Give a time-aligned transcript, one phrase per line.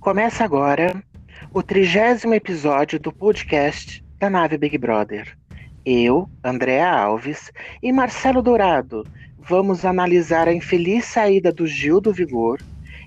[0.00, 1.04] Começa agora
[1.52, 5.36] o trigésimo episódio do podcast da nave Big Brother.
[5.84, 7.52] Eu, Andréa Alves
[7.82, 9.06] e Marcelo Dourado
[9.38, 12.58] vamos analisar a infeliz saída do Gil do Vigor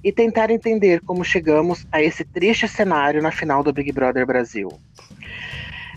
[0.03, 4.70] e tentar entender como chegamos a esse triste cenário na final do Big Brother Brasil.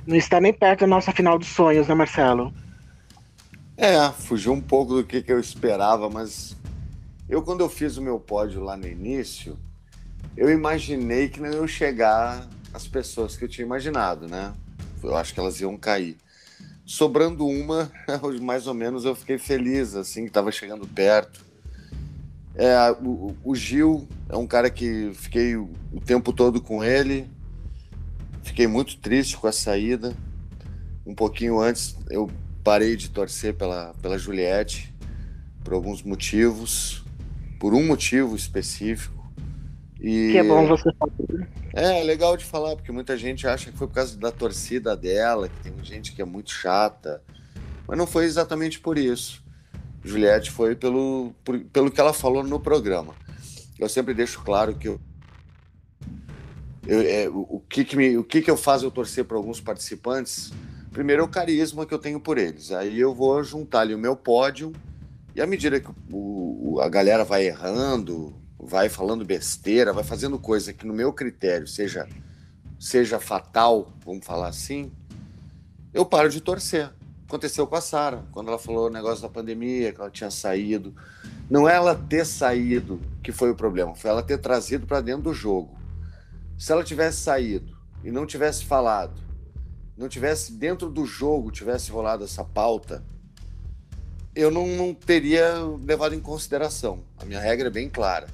[0.06, 2.54] Não está nem perto da nossa final dos sonhos, né, Marcelo?
[3.76, 6.56] É, fugiu um pouco do que, que eu esperava, mas
[7.28, 9.58] eu, quando eu fiz o meu pódio lá no início,
[10.36, 14.52] eu imaginei que não iam chegar as pessoas que eu tinha imaginado, né?
[15.02, 16.16] Eu acho que elas iam cair.
[16.84, 17.90] Sobrando uma,
[18.42, 21.44] mais ou menos eu fiquei feliz, assim, que estava chegando perto.
[22.54, 27.28] É, o, o, Gil é um cara que fiquei o, o tempo todo com ele.
[28.42, 30.16] Fiquei muito triste com a saída.
[31.04, 32.30] Um pouquinho antes eu
[32.64, 34.94] parei de torcer pela, pela Juliette
[35.62, 37.04] por alguns motivos,
[37.58, 39.15] por um motivo específico.
[40.00, 40.32] E...
[40.32, 41.12] Que é bom você falar.
[41.74, 44.96] É, é legal de falar, porque muita gente acha que foi por causa da torcida
[44.96, 47.22] dela, que tem gente que é muito chata.
[47.86, 49.44] Mas não foi exatamente por isso.
[50.04, 53.14] Juliette foi pelo, por, pelo que ela falou no programa.
[53.78, 55.00] Eu sempre deixo claro que eu,
[56.86, 59.36] eu é, o, o, que, que, me, o que, que eu faço eu torcer para
[59.36, 60.52] alguns participantes.
[60.92, 62.72] Primeiro é o carisma que eu tenho por eles.
[62.72, 64.72] Aí eu vou juntar ali o meu pódio
[65.34, 70.72] e à medida que o, a galera vai errando, vai falando besteira, vai fazendo coisa
[70.72, 72.08] que no meu critério seja
[72.78, 74.92] seja fatal, vamos falar assim,
[75.94, 76.90] eu paro de torcer.
[77.26, 80.94] Aconteceu com a Sara, quando ela falou o negócio da pandemia, que ela tinha saído.
[81.50, 85.22] Não é ela ter saído que foi o problema, foi ela ter trazido para dentro
[85.22, 85.76] do jogo.
[86.58, 89.20] Se ela tivesse saído e não tivesse falado,
[89.96, 93.02] não tivesse dentro do jogo, tivesse rolado essa pauta,
[94.34, 97.02] eu não, não teria levado em consideração.
[97.18, 98.28] A minha regra é bem clara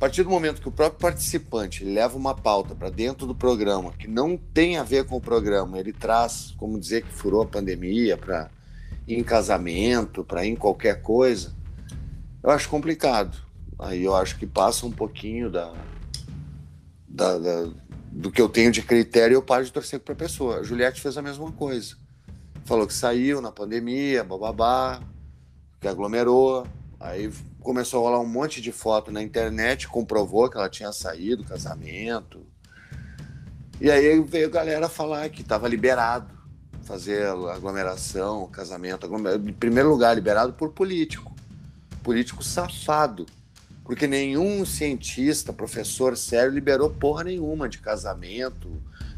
[0.00, 3.92] a partir do momento que o próprio participante leva uma pauta para dentro do programa
[3.92, 7.46] que não tem a ver com o programa, ele traz, como dizer que furou a
[7.46, 8.50] pandemia para
[9.06, 11.54] ir em casamento, para ir em qualquer coisa,
[12.42, 13.36] eu acho complicado.
[13.78, 15.70] Aí eu acho que passa um pouquinho da,
[17.06, 17.70] da, da
[18.10, 20.60] do que eu tenho de critério eu paro de torcer para a pessoa.
[20.60, 21.94] A Juliette fez a mesma coisa.
[22.64, 25.02] Falou que saiu na pandemia, bababá,
[25.78, 26.66] que aglomerou,
[27.00, 31.42] Aí começou a rolar um monte de foto na internet, comprovou que ela tinha saído
[31.42, 32.46] do casamento.
[33.80, 36.40] E aí veio a galera falar que estava liberado
[36.90, 39.06] fazer aglomeração, casamento.
[39.06, 39.48] Aglomeração.
[39.48, 41.32] Em primeiro lugar, liberado por político.
[42.02, 43.26] Político safado.
[43.84, 48.68] Porque nenhum cientista, professor sério, liberou porra nenhuma de casamento,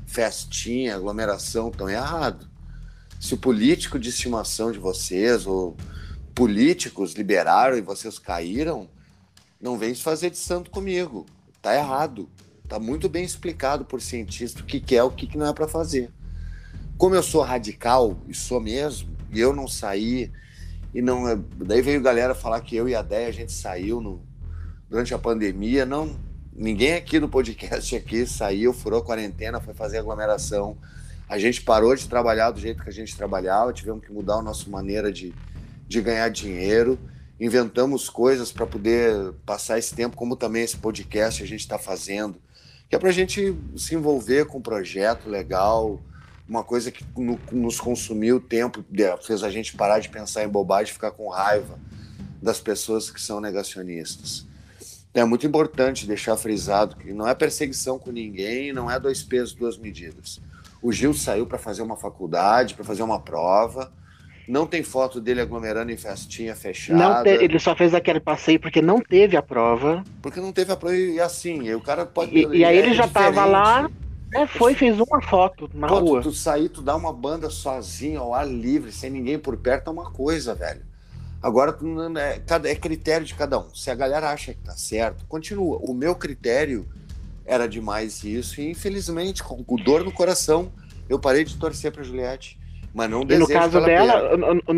[0.06, 1.70] festinha, aglomeração.
[1.70, 2.46] Tão errado.
[3.18, 5.74] Se o político de estimação de vocês, ou
[6.34, 8.88] políticos liberaram e vocês caíram,
[9.60, 11.26] não vem se fazer de santo comigo.
[11.60, 12.28] Tá errado.
[12.68, 15.52] Tá muito bem explicado por cientista o que, que é o que, que não é
[15.52, 16.10] para fazer.
[16.96, 20.32] Como eu sou radical, e sou mesmo, e eu não saí,
[20.94, 21.28] e não.
[21.28, 24.22] É, daí veio galera falar que eu e a Déia a gente saiu no,
[24.88, 25.84] durante a pandemia.
[25.84, 26.16] Não,
[26.52, 30.76] ninguém aqui do podcast aqui saiu, furou a quarentena, foi fazer aglomeração.
[31.28, 34.42] A gente parou de trabalhar do jeito que a gente trabalhava, tivemos que mudar a
[34.42, 35.34] nossa maneira de,
[35.86, 36.98] de ganhar dinheiro,
[37.40, 42.36] inventamos coisas para poder passar esse tempo, como também esse podcast a gente está fazendo,
[42.88, 46.00] que é para a gente se envolver com um projeto legal,
[46.48, 48.84] uma coisa que no, nos consumiu tempo,
[49.22, 51.78] fez a gente parar de pensar em bobagem, ficar com raiva
[52.40, 54.46] das pessoas que são negacionistas.
[55.14, 59.52] É muito importante deixar frisado que não é perseguição com ninguém, não é dois pesos,
[59.52, 60.40] duas medidas.
[60.80, 63.92] O Gil saiu para fazer uma faculdade, para fazer uma prova,
[64.46, 67.22] não tem foto dele aglomerando em festinha fechada.
[67.22, 70.02] Te, ele só fez aquele passeio porque não teve a prova.
[70.20, 72.36] Porque não teve a prova e assim, o cara pode.
[72.36, 73.34] E, e aí ele é já diferente.
[73.34, 73.90] tava lá,
[74.34, 76.22] é, foi, fez uma foto na Pô, rua.
[76.22, 79.88] Tu, tu sair, tu dá uma banda sozinho, ao ar livre, sem ninguém por perto,
[79.88, 80.82] é uma coisa, velho.
[81.42, 81.76] Agora,
[82.18, 83.74] é, é critério de cada um.
[83.74, 85.78] Se a galera acha que tá certo, continua.
[85.82, 86.88] O meu critério
[87.44, 90.72] era demais isso, e infelizmente, com dor no coração,
[91.08, 92.58] eu parei de torcer pra Juliette.
[92.94, 94.36] Mas não e no caso dela,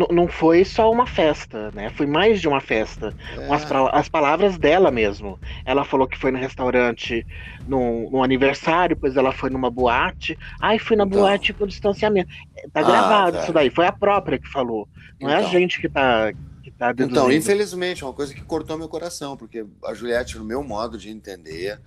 [0.09, 1.89] não foi só uma festa, né?
[1.89, 3.13] Foi mais de uma festa.
[3.37, 3.53] É.
[3.53, 5.37] As, as, palavras dela mesmo.
[5.65, 7.27] Ela falou que foi no restaurante
[7.67, 10.37] no, no aniversário, depois ela foi numa boate.
[10.61, 11.19] Ai, fui na então.
[11.19, 12.29] boate por distanciamento.
[12.71, 13.69] Tá ah, gravado isso daí.
[13.69, 14.87] Foi a própria que falou.
[15.19, 15.29] Não então.
[15.29, 15.51] é a então.
[15.51, 16.31] gente que tá.
[16.63, 20.45] Que tá então, infelizmente, é uma coisa que cortou meu coração, porque a Juliette, no
[20.45, 21.79] meu modo de entender,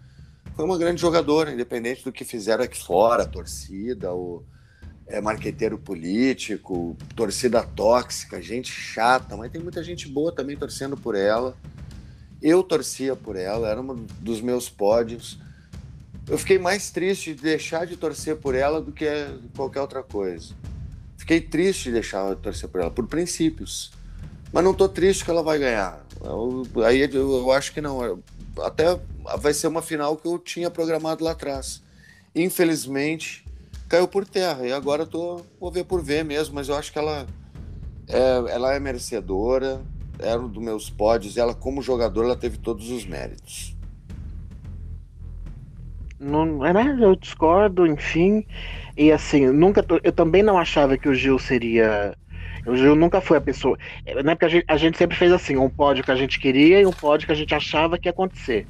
[0.55, 4.45] foi uma grande jogadora, independente do que fizeram aqui fora, a torcida, o
[5.09, 11.15] é, marqueteiro político, torcida tóxica, gente chata, mas tem muita gente boa também torcendo por
[11.15, 11.57] ela.
[12.41, 15.39] Eu torcia por ela, era um dos meus pódios.
[16.29, 19.07] eu fiquei mais triste de deixar de torcer por ela do que
[19.57, 20.55] qualquer outra coisa.
[21.17, 23.91] Fiquei triste de deixar de torcer por ela, por princípios.
[24.53, 26.05] Mas não tô triste que ela vai ganhar.
[26.23, 28.23] Eu, aí eu, eu, acho que não.
[28.61, 28.99] Até
[29.39, 31.83] vai ser uma final que eu tinha programado lá atrás.
[32.35, 33.45] Infelizmente,
[33.89, 34.67] caiu por terra.
[34.67, 37.27] E agora eu tô, vou ver por ver mesmo, mas eu acho que ela
[38.09, 39.83] é, ela é merecedora,
[40.19, 43.77] era um dos meus pódios, ela, como jogadora, ela teve todos os méritos.
[46.19, 46.99] Não, é, né?
[47.01, 48.45] Eu discordo, enfim.
[48.97, 52.17] E assim, nunca eu também não achava que o Gil seria.
[52.67, 53.79] O Gil nunca foi a pessoa.
[54.05, 56.81] Né, porque a gente, a gente sempre fez assim: um pódio que a gente queria
[56.81, 58.67] e um pódio que a gente achava que ia acontecer.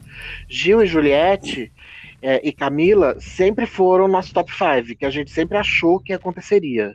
[0.47, 1.73] Gil e Juliette
[2.21, 6.95] é, e Camila sempre foram nosso top 5, que a gente sempre achou que aconteceria.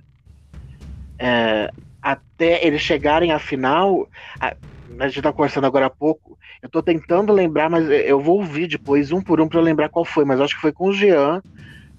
[1.18, 1.70] É,
[2.02, 4.08] até eles chegarem à final.
[4.40, 4.56] A,
[5.00, 6.38] a gente tá conversando agora há pouco.
[6.62, 10.04] Eu tô tentando lembrar, mas eu vou ouvir depois um por um para lembrar qual
[10.04, 10.26] foi.
[10.26, 11.42] Mas acho que foi com o Jean,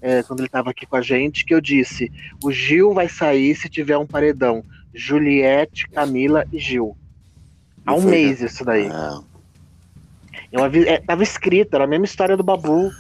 [0.03, 2.12] é, quando ele estava aqui com a gente, que eu disse:
[2.43, 4.62] o Gil vai sair se tiver um paredão.
[4.94, 6.97] Juliette, Camila e Gil.
[7.87, 8.47] Há um foi, mês né?
[8.47, 8.87] isso daí.
[8.87, 9.21] Ah.
[10.53, 12.93] Eu é, tava escrito, era a mesma história do Babu.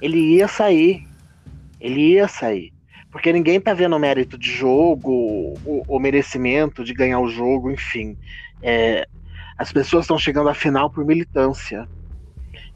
[0.00, 1.06] Ele ia sair.
[1.80, 2.72] Ele ia sair.
[3.10, 5.10] Porque ninguém tá vendo o mérito de jogo,
[5.64, 8.16] o, o merecimento de ganhar o jogo, enfim.
[8.62, 9.06] É,
[9.58, 11.88] as pessoas estão chegando à final por militância.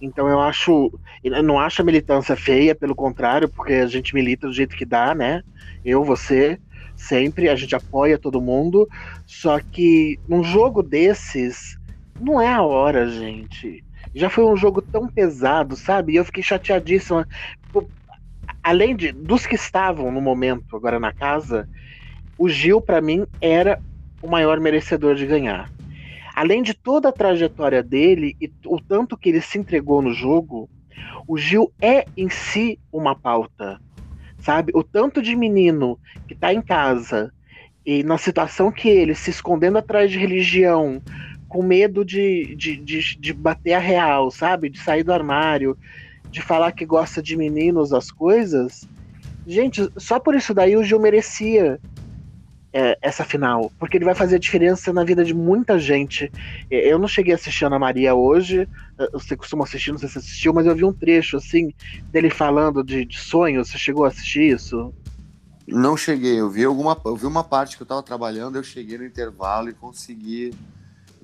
[0.01, 0.93] Então eu acho.
[1.23, 4.85] Eu não acho a militância feia, pelo contrário, porque a gente milita do jeito que
[4.85, 5.43] dá, né?
[5.85, 6.59] Eu, você,
[6.97, 8.89] sempre, a gente apoia todo mundo.
[9.25, 11.79] Só que num jogo desses,
[12.21, 13.85] não é a hora, gente.
[14.15, 16.13] Já foi um jogo tão pesado, sabe?
[16.13, 17.27] E eu fiquei chateadíssima.
[18.63, 21.69] Além de dos que estavam no momento agora na casa,
[22.39, 23.79] o Gil, para mim, era
[24.23, 25.71] o maior merecedor de ganhar
[26.35, 30.69] além de toda a trajetória dele e o tanto que ele se entregou no jogo,
[31.29, 33.81] o Gil é em si uma pauta,
[34.39, 34.73] sabe?
[34.75, 37.33] O tanto de menino que tá em casa
[37.87, 41.01] e na situação que ele, se escondendo atrás de religião,
[41.55, 44.69] com medo de, de, de, de bater a real, sabe?
[44.69, 45.79] De sair do armário,
[46.29, 48.89] de falar que gosta de meninos, as coisas.
[49.47, 51.79] Gente, só por isso daí o Gil merecia
[52.73, 56.29] é, essa final, porque ele vai fazer a diferença na vida de muita gente.
[56.69, 58.69] Eu não cheguei a assistir Ana Maria hoje,
[59.13, 61.73] você costuma assistir, não sei se assistiu, mas eu vi um trecho assim
[62.11, 63.71] dele falando de, de sonhos.
[63.71, 64.93] Você chegou a assistir isso?
[65.69, 68.99] Não cheguei, eu vi alguma, eu vi uma parte que eu estava trabalhando, eu cheguei
[68.99, 70.53] no intervalo e consegui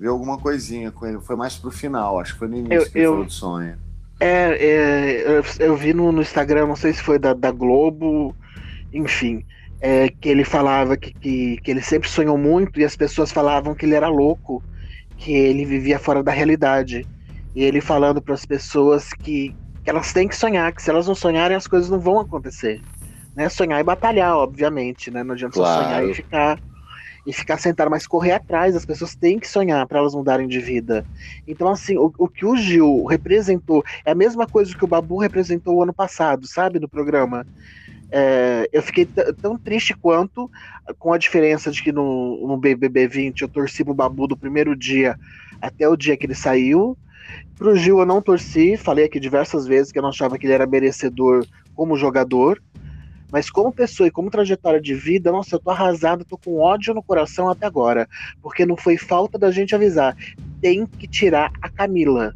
[0.01, 1.21] ver alguma coisinha com ele.
[1.21, 3.11] Foi mais pro final, acho que foi no início eu, que ele eu...
[3.11, 3.77] falou do sonho.
[4.19, 8.35] É, é eu, eu, vi no, no, Instagram, não sei se foi da, da Globo,
[8.91, 9.45] enfim
[9.81, 13.73] é, que ele falava que, que, que, ele sempre sonhou muito e as pessoas falavam
[13.73, 14.63] que ele era louco,
[15.17, 17.05] que ele vivia fora da realidade.
[17.55, 19.53] E ele falando para as pessoas que,
[19.83, 22.79] que, elas têm que sonhar, que se elas não sonharem as coisas não vão acontecer.
[23.35, 23.49] Né?
[23.49, 25.23] Sonhar e batalhar, obviamente, né?
[25.23, 25.81] Não adianta claro.
[25.81, 26.59] só sonhar e ficar
[27.25, 28.75] e ficar sentado, mas correr atrás.
[28.75, 31.05] As pessoas têm que sonhar para elas mudarem de vida.
[31.47, 35.17] Então, assim, o, o, que o Gil representou é a mesma coisa que o Babu
[35.17, 37.45] representou o ano passado, sabe, no programa.
[38.11, 39.07] É, eu fiquei
[39.41, 40.51] tão triste quanto,
[40.99, 44.75] com a diferença de que no, no BBB 20 eu torci pro Babu do primeiro
[44.75, 45.17] dia
[45.61, 46.97] até o dia que ele saiu.
[47.57, 50.53] Pro Gil eu não torci, falei aqui diversas vezes que eu não achava que ele
[50.53, 52.61] era merecedor como jogador.
[53.31, 56.93] Mas como pessoa e como trajetória de vida, nossa, eu tô arrasado, tô com ódio
[56.93, 58.07] no coração até agora.
[58.41, 60.15] Porque não foi falta da gente avisar.
[60.59, 62.35] Tem que tirar a Camila.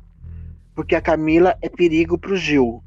[0.74, 2.82] Porque a Camila é perigo pro Gil.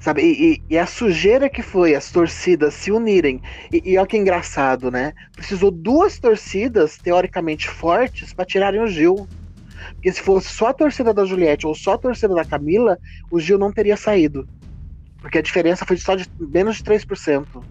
[0.00, 0.22] Sabe?
[0.22, 3.40] E, e, e, a sujeira que foi as torcidas se unirem.
[3.72, 5.12] E, e olha que engraçado, né?
[5.36, 9.28] Precisou duas torcidas, teoricamente fortes, para tirarem o Gil.
[9.94, 12.98] Porque se fosse só a torcida da Juliette ou só a torcida da Camila,
[13.30, 14.48] o Gil não teria saído.
[15.22, 17.64] Porque a diferença foi só de menos de 3%.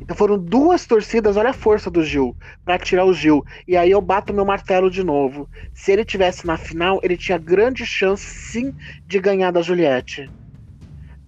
[0.00, 3.44] Então foram duas torcidas, olha a força do Gil, para tirar o Gil.
[3.68, 5.48] E aí eu bato meu martelo de novo.
[5.74, 8.74] Se ele tivesse na final, ele tinha grande chance sim
[9.06, 10.30] de ganhar da Juliette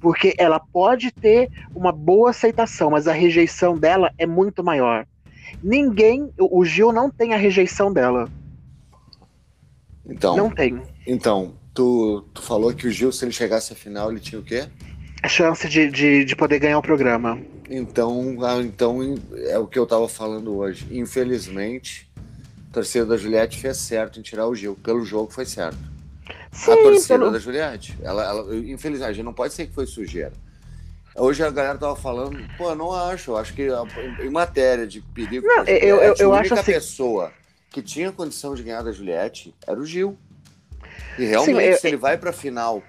[0.06, 5.06] porque ela pode ter uma boa aceitação, mas a rejeição dela é muito maior.
[5.62, 8.28] Ninguém, o Gil não tem a rejeição dela.
[10.08, 10.80] Então, não tem.
[11.06, 14.42] Então, tu, tu falou que o Gil, se ele chegasse à final, ele tinha o
[14.42, 14.66] quê?
[15.22, 17.38] A chance de, de, de poder ganhar o programa.
[17.68, 20.86] Então, então é o que eu tava falando hoje.
[20.90, 22.08] Infelizmente,
[22.70, 24.74] a torcida da Juliette fez certo em tirar o Gil.
[24.82, 25.78] Pelo jogo foi certo.
[26.50, 27.30] Sim, a torcida pelo...
[27.30, 27.96] da Juliette.
[28.02, 30.32] Ela, ela, infelizmente, a gente não pode ser que foi sujeira.
[31.14, 33.32] Hoje a galera tava falando, pô, não acho.
[33.32, 33.68] Eu acho que
[34.22, 36.72] em matéria de perigo, não, eu, eu, eu a única assim...
[36.72, 37.32] pessoa
[37.70, 40.16] que tinha condição de ganhar da Juliette era o Gil.
[41.18, 42.82] E realmente, Sim, eu, se ele vai pra final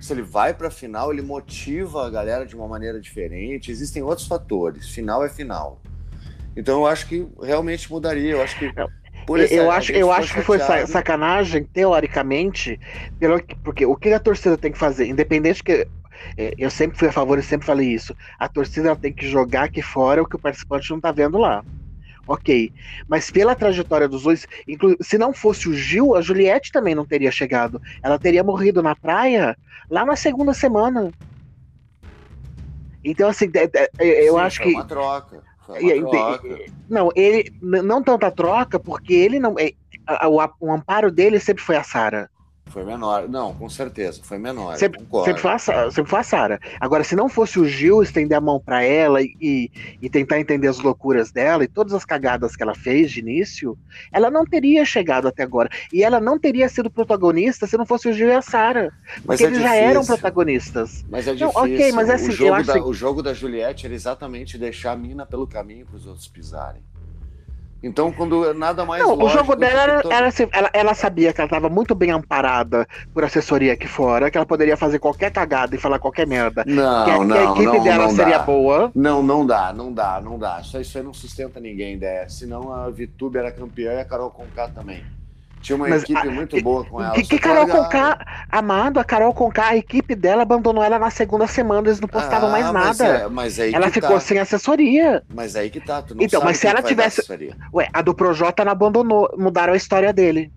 [0.00, 3.70] Se ele vai para a final, ele motiva a galera de uma maneira diferente.
[3.70, 4.88] Existem outros fatores.
[4.88, 5.80] Final é final.
[6.56, 8.32] Então eu acho que realmente mudaria.
[8.32, 8.72] Eu acho que.
[9.50, 12.78] Eu acho, eu acho que foi sacanagem, teoricamente,
[13.18, 15.86] pelo, porque o que a torcida tem que fazer, independente que.
[16.38, 18.14] É, eu sempre fui a favor e sempre falei isso.
[18.38, 21.64] A torcida tem que jogar aqui fora o que o participante não tá vendo lá.
[22.26, 22.72] Ok.
[23.06, 24.46] Mas pela trajetória dos dois,
[25.00, 27.80] se não fosse o Gil, a Juliette também não teria chegado.
[28.02, 29.56] Ela teria morrido na praia
[29.90, 31.12] lá na segunda semana.
[33.04, 33.50] Então, assim,
[33.98, 34.72] eu Sim, acho que.
[34.72, 35.42] Uma troca.
[35.66, 36.58] Foi uma troca.
[36.88, 37.52] Não, ele.
[37.60, 39.54] Não tanta troca, porque ele não.
[39.58, 39.72] É,
[40.26, 42.30] o, o amparo dele sempre foi a Sara.
[42.66, 43.28] Foi menor.
[43.28, 44.76] Não, com certeza, foi menor.
[44.76, 46.60] Sempre, sempre, foi, a, sempre foi a Sarah.
[46.80, 50.66] Agora, se não fosse o Gil estender a mão para ela e, e tentar entender
[50.66, 53.78] as loucuras dela e todas as cagadas que ela fez de início,
[54.10, 55.68] ela não teria chegado até agora.
[55.92, 58.90] E ela não teria sido protagonista se não fosse o Gil e a Sarah.
[59.24, 59.62] Porque é eles difícil.
[59.62, 61.04] já eram protagonistas.
[61.08, 61.54] Mas é difícil.
[61.54, 64.92] Não, ok, mas é assim, o jogo, da, o jogo da Juliette era exatamente deixar
[64.92, 66.82] a mina pelo caminho para os outros pisarem.
[67.84, 69.02] Então, quando nada mais.
[69.02, 70.12] Não, o jogo dela era, todo...
[70.12, 74.30] era assim, ela, ela, sabia que ela estava muito bem amparada por assessoria aqui fora,
[74.30, 76.64] que ela poderia fazer qualquer cagada e falar qualquer merda.
[76.66, 78.44] Não, que, não, que a equipe não, dela não seria dá.
[78.44, 78.90] boa.
[78.94, 80.60] Não, não dá, não dá, não dá.
[80.60, 82.28] Isso, isso aí não sustenta ninguém, ideia.
[82.28, 85.04] Senão a Vitube era campeã e a Carol Conká também.
[85.64, 87.14] Tinha uma Mas, equipe a, muito boa com ela.
[87.14, 91.46] Que, que Carol Conká, amado, a Carol Conká, a equipe dela abandonou ela na segunda
[91.46, 93.04] semana, eles não postavam ah, mais mas nada.
[93.06, 94.20] É, mas aí ela ficou tá.
[94.20, 95.22] sem assessoria.
[95.34, 97.22] Mas aí que tá, tu não Então, mas se ela tivesse.
[97.72, 100.52] Ué, a do Projota não abandonou, mudaram a história dele.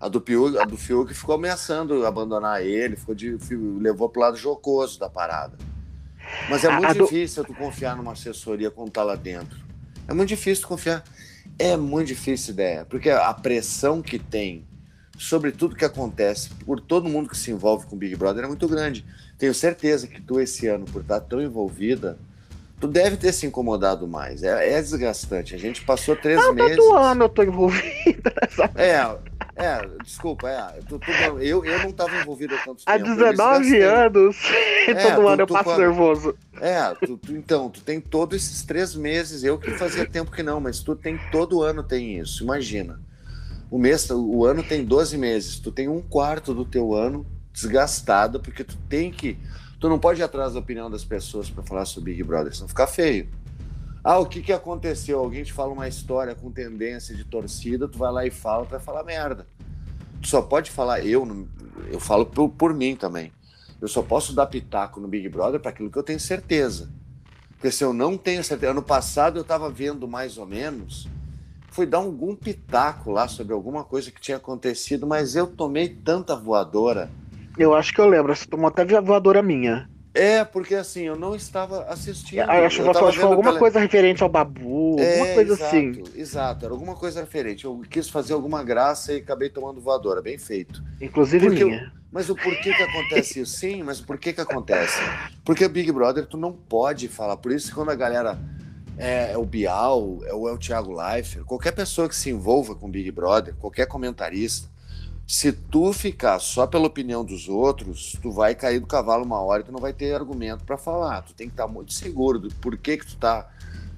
[0.00, 3.36] A do, Piu, a do Fiuk ficou ameaçando abandonar ele, ficou de,
[3.78, 5.58] levou pro lado jocoso da parada.
[6.48, 7.48] Mas é muito difícil do...
[7.48, 9.58] tu confiar numa assessoria quando tá lá dentro.
[10.08, 11.04] É muito difícil tu confiar.
[11.58, 14.64] É muito difícil ideia, porque a pressão que tem
[15.18, 18.68] sobre tudo que acontece por todo mundo que se envolve com Big Brother é muito
[18.68, 19.04] grande.
[19.36, 22.16] Tenho certeza que tu esse ano, por estar tão envolvida,
[22.80, 24.42] tu deve ter se incomodado mais.
[24.42, 25.54] É, é desgastante.
[25.54, 26.76] A gente passou três meses.
[26.76, 28.70] Todo ano eu tô envolvida nessa.
[28.74, 29.18] É,
[29.58, 32.90] é, desculpa, é, tu, tu, eu, eu não estava envolvido há tanto tempo.
[32.90, 34.36] Há 19 anos,
[34.86, 36.36] é, todo tu, ano eu passo nervoso.
[36.60, 36.96] É,
[37.30, 40.94] então, tu tem todos esses três meses, eu que fazia tempo que não, mas tu
[40.94, 43.00] tem todo ano tem isso, imagina.
[43.68, 48.38] O mês, o ano tem 12 meses, tu tem um quarto do teu ano desgastado,
[48.38, 49.36] porque tu tem que.
[49.80, 52.68] Tu não pode ir atrás da opinião das pessoas para falar sobre Big Brother, senão
[52.68, 53.28] fica feio.
[54.02, 55.20] Ah, o que, que aconteceu?
[55.20, 58.70] Alguém te fala uma história com tendência de torcida, tu vai lá e fala, tu
[58.70, 59.46] vai falar merda.
[60.20, 61.46] Tu só pode falar, eu,
[61.92, 63.32] eu falo por, por mim também.
[63.80, 66.90] Eu só posso dar pitaco no Big Brother para aquilo que eu tenho certeza.
[67.50, 71.08] Porque se eu não tenho certeza, ano passado eu estava vendo mais ou menos,
[71.70, 76.34] fui dar algum pitaco lá sobre alguma coisa que tinha acontecido, mas eu tomei tanta
[76.34, 77.08] voadora.
[77.58, 79.88] Eu acho que eu lembro, você tomou até voadora minha.
[80.14, 82.40] É, porque assim, eu não estava assistindo.
[82.40, 83.58] Ah, acho que foi alguma pela...
[83.58, 86.02] coisa referente ao Babu, é, alguma coisa exato, assim.
[86.16, 87.64] Exato, era alguma coisa referente.
[87.64, 90.82] Eu quis fazer alguma graça e acabei tomando voadora, bem feito.
[91.00, 91.82] Inclusive porque minha.
[91.84, 91.98] Eu...
[92.10, 93.58] Mas o porquê que acontece isso?
[93.58, 94.98] Sim, mas o porquê que acontece?
[95.44, 97.36] Porque o Big Brother tu não pode falar.
[97.36, 98.38] Por isso que quando a galera
[98.96, 102.74] é, é o Bial, é o, é o Thiago Leifert, qualquer pessoa que se envolva
[102.74, 104.68] com Big Brother, qualquer comentarista,
[105.28, 109.60] se tu ficar só pela opinião dos outros, tu vai cair do cavalo uma hora
[109.60, 111.20] e tu não vai ter argumento para falar.
[111.20, 113.46] Tu tem que estar muito seguro do porquê que tu tá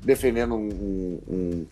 [0.02, 1.66] defendendo um, um,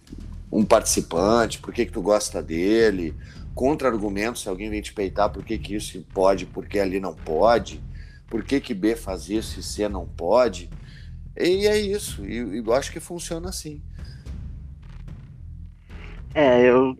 [0.52, 3.16] um participante, por que tu gosta dele,
[3.52, 7.82] contra-argumentos, se alguém vem te peitar, por que, isso pode, por que ali não pode,
[8.28, 10.70] por que B faz isso e C não pode.
[11.36, 13.82] E é isso, e eu acho que funciona assim.
[16.32, 16.96] É, eu.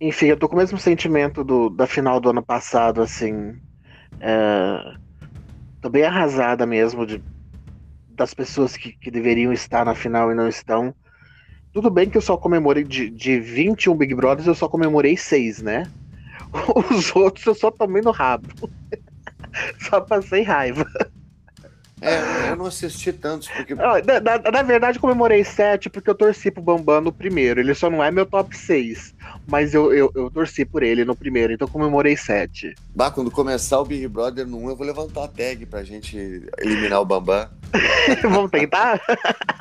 [0.00, 3.56] Enfim, eu tô com o mesmo sentimento do, da final do ano passado, assim.
[4.20, 4.94] É,
[5.80, 7.22] tô bem arrasada mesmo de,
[8.10, 10.94] das pessoas que, que deveriam estar na final e não estão.
[11.72, 15.62] Tudo bem que eu só comemorei de, de 21 Big Brothers, eu só comemorei 6,
[15.62, 15.84] né?
[16.90, 18.48] Os outros eu só tomei no rabo.
[19.88, 20.86] só passei raiva.
[22.00, 23.74] É, eu não assisti tantos, porque.
[23.74, 27.58] Na, na, na, verdade, comemorei sete porque eu torci pro Bambam no primeiro.
[27.58, 29.14] Ele só não é meu top 6.
[29.48, 32.74] Mas eu, eu, eu torci por ele no primeiro, então comemorei sete.
[32.94, 36.46] Bah, quando começar o Big Brother no 1, eu vou levantar a tag pra gente
[36.58, 37.48] eliminar o Bambam.
[38.22, 39.00] Vamos tentar?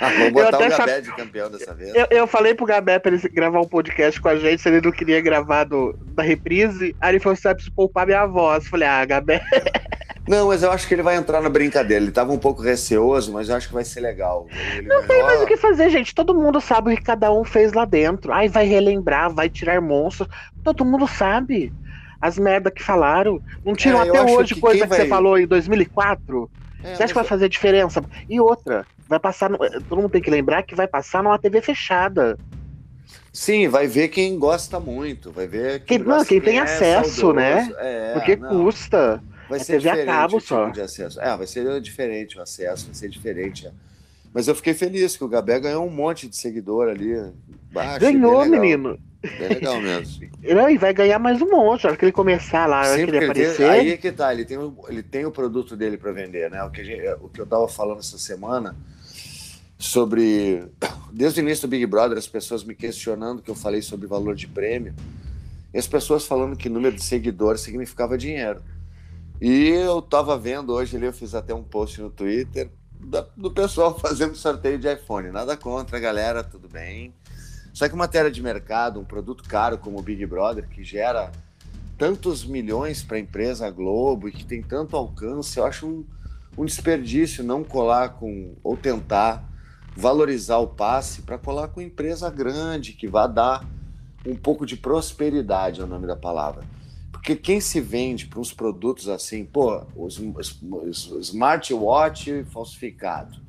[0.00, 1.94] Vamos botar o Gabé de campeão dessa vez.
[1.94, 4.80] Eu, eu falei pro Gabé pra ele gravar um podcast com a gente, se ele
[4.80, 6.96] não queria gravar do, da reprise.
[7.00, 8.66] Aí ele falou: você preciso poupar minha voz.
[8.66, 9.42] Falei: ah, Gabé.
[10.28, 12.04] Não, mas eu acho que ele vai entrar na brincadeira.
[12.04, 14.46] Ele tava um pouco receoso, mas eu acho que vai ser legal.
[14.76, 16.14] Ele não tem mais o que fazer, gente.
[16.14, 18.32] Todo mundo sabe o que cada um fez lá dentro.
[18.32, 20.28] Ai, vai relembrar, vai tirar monstros.
[20.62, 21.72] Todo mundo sabe.
[22.20, 23.40] as merda que falaram.
[23.64, 25.00] Não tiram é, até hoje que coisa que vai...
[25.00, 26.50] você falou em 2004.
[26.82, 28.04] É, você acha que vai fazer diferença?
[28.28, 29.48] E outra, vai passar.
[29.48, 29.58] No...
[29.58, 32.38] Todo mundo tem que lembrar que vai passar numa TV fechada.
[33.32, 36.62] Sim, vai ver quem gosta muito, vai ver quem, quem não, quem, quem tem é
[36.62, 37.72] acesso, né?
[37.78, 38.64] É, Porque não.
[38.64, 39.22] custa.
[39.48, 41.20] Vai é ser TV diferente a cabo tipo de acesso.
[41.20, 43.66] É, vai ser diferente o acesso, vai ser diferente.
[43.66, 43.72] É.
[44.32, 47.14] Mas eu fiquei feliz que o Gabé ganhou um monte de seguidor ali.
[47.72, 48.98] Baixo, ganhou, menino.
[49.22, 50.28] Bem legal mesmo.
[50.54, 53.04] Não, e vai ganhar mais um monte, na hora que ele começar lá, na hora
[53.04, 53.68] que ele aparecer.
[53.68, 56.62] Aí é que tá, ele tem, ele tem o produto dele para vender, né?
[56.62, 58.76] O que, gente, o que eu tava falando essa semana
[59.78, 60.64] sobre.
[61.10, 64.36] Desde o início do Big Brother, as pessoas me questionando que eu falei sobre valor
[64.36, 64.94] de prêmio,
[65.72, 68.62] e as pessoas falando que número de seguidores significava dinheiro.
[69.40, 72.70] E eu tava vendo hoje ali, eu fiz até um post no Twitter
[73.36, 75.30] do pessoal fazendo sorteio de iPhone.
[75.30, 77.14] Nada contra, galera, tudo bem.
[77.72, 81.30] Só que matéria de mercado, um produto caro como o Big Brother, que gera
[81.96, 86.04] tantos milhões para a empresa Globo e que tem tanto alcance, eu acho um,
[86.56, 89.48] um desperdício não colar com, ou tentar
[89.96, 93.64] valorizar o passe para colar com empresa grande, que vai dar
[94.26, 96.64] um pouco de prosperidade, é o nome da palavra.
[97.18, 100.62] Porque quem se vende para uns produtos assim, pô, os, os,
[101.10, 103.40] os smartwatch falsificado,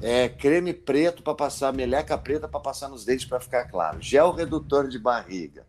[0.00, 4.30] é, creme preto para passar, meleca preta para passar nos dentes para ficar claro, gel
[4.30, 5.66] redutor de barriga.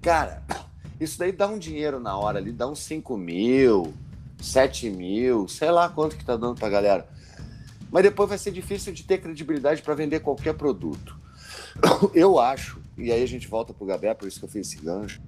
[0.00, 0.42] Cara,
[1.00, 3.92] isso daí dá um dinheiro na hora ali, dá uns 5 mil,
[4.40, 7.08] 7 mil, sei lá quanto que tá dando pra galera.
[7.90, 11.18] Mas depois vai ser difícil de ter credibilidade para vender qualquer produto.
[12.14, 14.80] Eu acho, e aí a gente volta pro Gabé, por isso que eu fiz esse
[14.82, 15.20] gancho,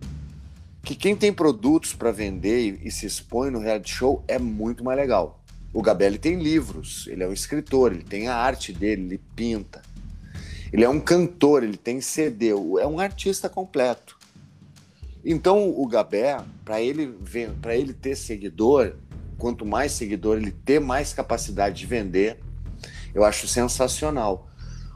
[0.87, 4.97] que quem tem produtos para vender e, se expõe no reality show é muito mais
[4.97, 5.43] legal.
[5.75, 9.83] O Gabelli tem livros, ele é um escritor, ele tem a arte dele, ele pinta.
[10.73, 14.16] Ele é um cantor, ele tem CD, é um artista completo.
[15.25, 17.19] Então o Gabé, para ele
[17.61, 18.94] para ele ter seguidor,
[19.38, 22.38] quanto mais seguidor ele ter, mais capacidade de vender.
[23.12, 24.49] Eu acho sensacional.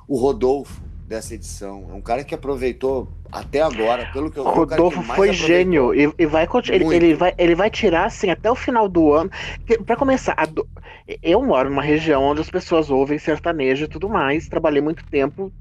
[0.07, 5.03] O Rodolfo dessa edição é um cara que aproveitou até agora, pelo que eu Rodolfo
[5.03, 8.89] foi gênio e, e vai, ele, ele, vai ele vai tirar assim até o final
[8.89, 9.29] do ano.
[9.85, 10.65] Para começar, do,
[11.21, 14.49] eu moro numa região onde as pessoas ouvem sertanejo e tudo mais.
[14.49, 15.53] Trabalhei muito tempo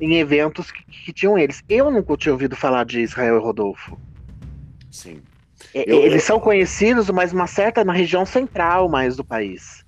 [0.00, 1.62] em eventos que, que tinham eles.
[1.68, 3.98] Eu nunca tinha ouvido falar de Israel e Rodolfo.
[4.90, 5.20] Sim.
[5.74, 6.26] Eu, eles eu...
[6.26, 9.83] são conhecidos, mas uma certa na região central mais do país.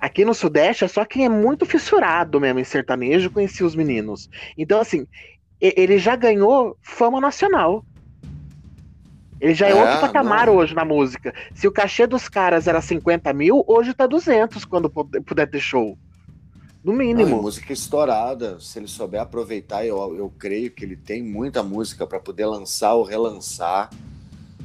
[0.00, 4.30] Aqui no Sudeste é só quem é muito fissurado mesmo em sertanejo conhecia os meninos.
[4.56, 5.06] Então, assim,
[5.60, 7.84] ele já ganhou fama nacional.
[9.40, 10.56] Ele já é, é outro patamar não.
[10.56, 11.34] hoje na música.
[11.54, 15.98] Se o cachê dos caras era 50 mil, hoje tá 200 quando puder ter show.
[16.82, 17.36] No mínimo.
[17.36, 18.58] Não, música estourada.
[18.60, 22.94] Se ele souber aproveitar, eu, eu creio que ele tem muita música para poder lançar
[22.94, 23.90] ou relançar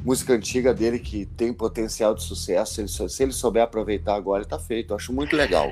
[0.03, 2.73] música antiga dele que tem potencial de sucesso.
[2.73, 4.91] Se ele, se ele souber aproveitar agora, está feito.
[4.91, 5.71] Eu acho muito legal.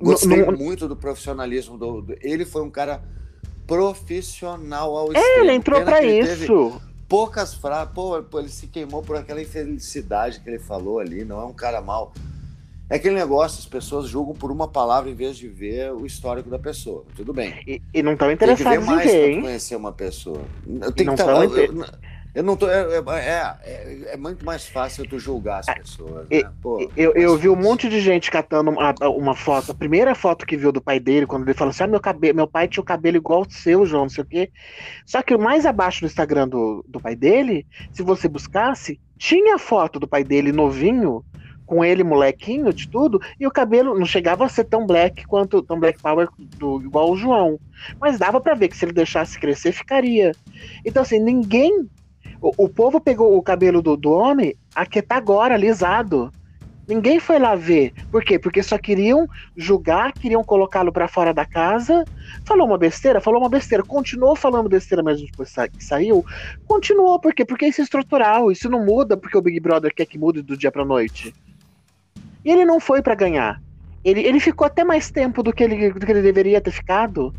[0.00, 3.02] Gostei muito do profissionalismo do, do, Ele foi um cara
[3.66, 6.80] profissional ao é, Ele entrou para isso.
[7.08, 7.92] Poucas frases.
[7.94, 11.24] Pô, ele se queimou por aquela infelicidade que ele falou ali.
[11.24, 12.12] Não é um cara mal.
[12.88, 16.50] É aquele negócio, as pessoas julgam por uma palavra em vez de ver o histórico
[16.50, 17.04] da pessoa.
[17.14, 17.54] Tudo bem.
[17.64, 19.40] E, e não estão interessados em ver, hein?
[19.42, 20.42] conhecer uma pessoa.
[20.66, 22.00] Eu tenho que estar.
[22.34, 22.68] Eu não tô.
[22.68, 26.28] É, é, é, é, muito mais fácil tu julgar as ah, pessoas.
[26.28, 26.42] Né?
[26.62, 29.72] Pô, eu, eu vi um monte de gente catando uma, uma, foto.
[29.72, 32.36] A primeira foto que viu do pai dele, quando ele falou assim: ah, meu, cabelo,
[32.36, 34.50] meu pai tinha o cabelo igual o seu, João, não sei o quê.
[35.04, 39.98] Só que mais abaixo no Instagram do, do pai dele, se você buscasse, tinha foto
[39.98, 41.24] do pai dele novinho,
[41.66, 45.62] com ele molequinho de tudo, e o cabelo não chegava a ser tão black quanto
[45.62, 47.58] tão black power do, igual o João.
[48.00, 50.32] Mas dava para ver que se ele deixasse crescer, ficaria.
[50.84, 51.88] Então, assim, ninguém
[52.40, 56.32] o, o povo pegou o cabelo do, do homem a que tá agora alisado.
[56.88, 57.92] Ninguém foi lá ver.
[58.10, 58.36] Por quê?
[58.36, 62.04] Porque só queriam julgar, queriam colocá-lo para fora da casa.
[62.44, 63.20] Falou uma besteira?
[63.20, 63.84] Falou uma besteira.
[63.84, 66.24] Continuou falando besteira mesmo depois que saiu?
[66.66, 67.44] Continuou, por quê?
[67.44, 68.50] Porque isso é estrutural.
[68.50, 71.32] Isso não muda porque o Big Brother quer que mude do dia pra noite.
[72.44, 73.62] E ele não foi para ganhar.
[74.04, 77.32] Ele, ele ficou até mais tempo do que ele, do que ele deveria ter ficado.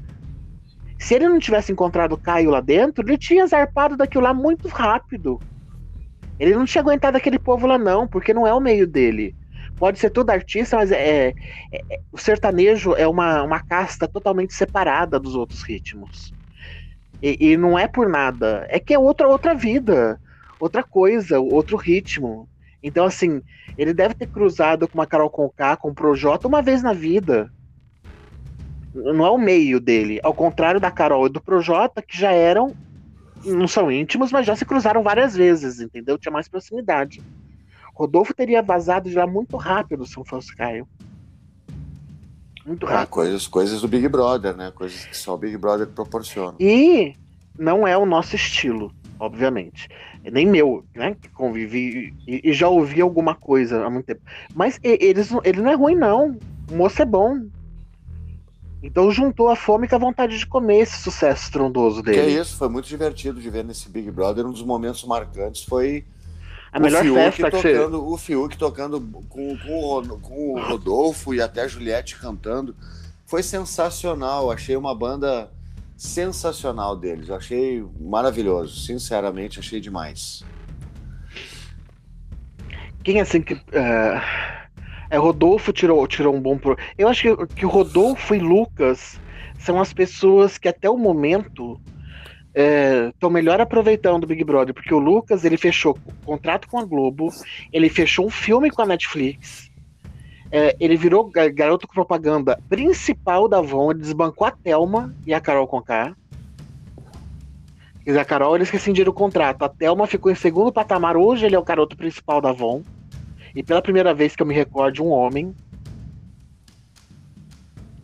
[1.02, 4.68] Se ele não tivesse encontrado o Caio lá dentro, ele tinha zarpado daquilo lá muito
[4.68, 5.42] rápido.
[6.40, 9.36] Ele não tinha aguentado aquele povo lá, não, porque não é o meio dele.
[9.78, 11.34] Pode ser todo artista, mas é, é,
[11.90, 16.32] é, o sertanejo é uma, uma casta totalmente separada dos outros ritmos.
[17.20, 18.68] E, e, não é por nada.
[18.70, 20.22] É que é outra, outra vida,
[20.60, 22.48] outra coisa, outro ritmo.
[22.84, 23.42] Então, assim,
[23.76, 27.52] ele deve ter cruzado com uma Carol Conká, com o Projota uma vez na vida
[28.94, 30.20] não é o meio dele.
[30.24, 32.76] Ao contrário da Carol e do Projota, que já eram
[33.46, 36.18] não são íntimos, mas já se cruzaram várias vezes, entendeu?
[36.18, 37.22] Tinha mais proximidade.
[37.94, 40.88] Rodolfo teria vazado lá muito rápido se não fosse Caio.
[42.66, 43.10] Muito ah, rápido.
[43.10, 44.72] coisas, coisas do Big Brother, né?
[44.72, 46.56] Coisas que só o Big Brother proporciona.
[46.60, 47.16] E
[47.58, 49.90] não é o nosso estilo, obviamente.
[50.24, 51.16] Nem meu, né?
[51.20, 54.22] Que convivi e, e já ouvi alguma coisa há muito tempo.
[54.54, 56.38] Mas eles, ele não é ruim, não.
[56.70, 57.42] O moço é bom.
[58.84, 62.18] Então juntou a fome com a vontade de comer esse sucesso estrondoso dele.
[62.18, 64.46] Que é isso, foi muito divertido de ver nesse Big Brother.
[64.46, 66.04] Um dos momentos marcantes foi
[66.72, 68.14] a o melhor Fiuk festa tocando, que você...
[68.14, 72.76] O Fiuk tocando com, com, com o Rodolfo e até a Juliette cantando.
[73.26, 74.52] Foi sensacional.
[74.52, 75.52] Achei uma banda
[75.96, 77.30] sensacional deles.
[77.30, 78.80] achei maravilhoso.
[78.80, 80.44] Sinceramente, achei demais.
[83.04, 83.54] Quem assim que.
[83.54, 84.61] Uh
[85.12, 86.58] é, Rodolfo tirou, tirou um bom.
[86.58, 86.78] Pro...
[86.98, 89.20] Eu acho que, que Rodolfo e Lucas
[89.60, 91.80] são as pessoas que até o momento
[93.14, 96.86] estão é, melhor aproveitando o Big Brother, porque o Lucas ele fechou contrato com a
[96.86, 97.28] Globo,
[97.72, 99.70] ele fechou um filme com a Netflix,
[100.50, 105.68] é, ele virou garoto propaganda principal da Avon, ele desbancou a Thelma e a Carol
[105.68, 106.16] Conká.
[108.08, 109.64] A Carol eles rescindiram o contrato.
[109.64, 111.16] A Thelma ficou em segundo patamar.
[111.16, 112.82] Hoje ele é o garoto principal da Avon.
[113.56, 115.56] E pela primeira vez que eu me recordo, um homem.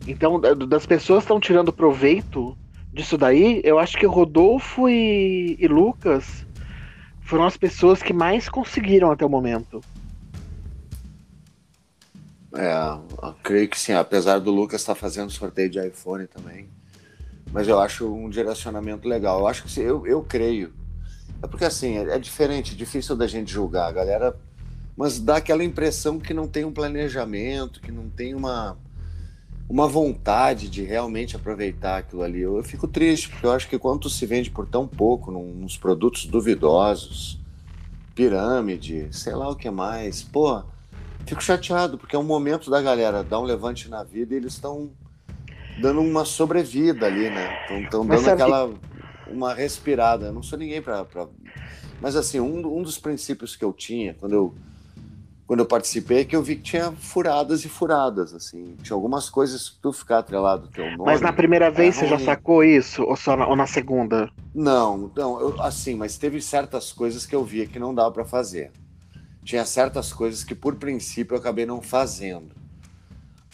[0.06, 2.56] Então, das pessoas estão tirando proveito
[2.92, 6.46] disso daí, eu acho que Rodolfo e, e Lucas
[7.20, 9.80] foram as pessoas que mais conseguiram até o momento.
[12.54, 12.98] É,
[13.42, 16.68] creio que sim, apesar do Lucas estar tá fazendo sorteio de iPhone também.
[17.52, 19.40] Mas eu acho um direcionamento legal.
[19.40, 20.72] Eu acho que eu, eu creio.
[21.42, 23.88] É porque assim, é, é diferente, difícil da gente julgar.
[23.88, 24.36] A galera
[24.98, 28.76] mas dá aquela impressão que não tem um planejamento, que não tem uma,
[29.68, 32.40] uma vontade de realmente aproveitar aquilo ali.
[32.40, 35.54] Eu, eu fico triste, porque eu acho que quando se vende por tão pouco, num,
[35.54, 37.38] nos produtos duvidosos,
[38.12, 40.64] pirâmide, sei lá o que mais, pô,
[41.24, 44.54] fico chateado, porque é um momento da galera dar um levante na vida e eles
[44.54, 44.90] estão
[45.80, 47.84] dando uma sobrevida ali, né?
[47.84, 48.74] Estão dando aquela.
[49.30, 50.26] uma respirada.
[50.26, 51.04] Eu não sou ninguém para.
[51.04, 51.28] Pra...
[52.00, 54.54] Mas assim, um, um dos princípios que eu tinha quando eu
[55.48, 58.76] quando eu participei, que eu vi que tinha furadas e furadas, assim.
[58.82, 61.04] Tinha algumas coisas que tu ficar atrelado ao teu nome.
[61.06, 63.02] Mas na primeira vez você já sacou isso?
[63.02, 64.30] Ou só na, ou na segunda?
[64.54, 68.26] Não, não, eu, assim, mas teve certas coisas que eu via que não dava para
[68.26, 68.70] fazer.
[69.42, 72.54] Tinha certas coisas que, por princípio, eu acabei não fazendo.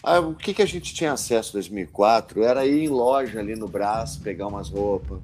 [0.03, 3.55] Ah, o que, que a gente tinha acesso em 2004 era ir em loja ali
[3.55, 5.19] no braço, pegar umas roupas.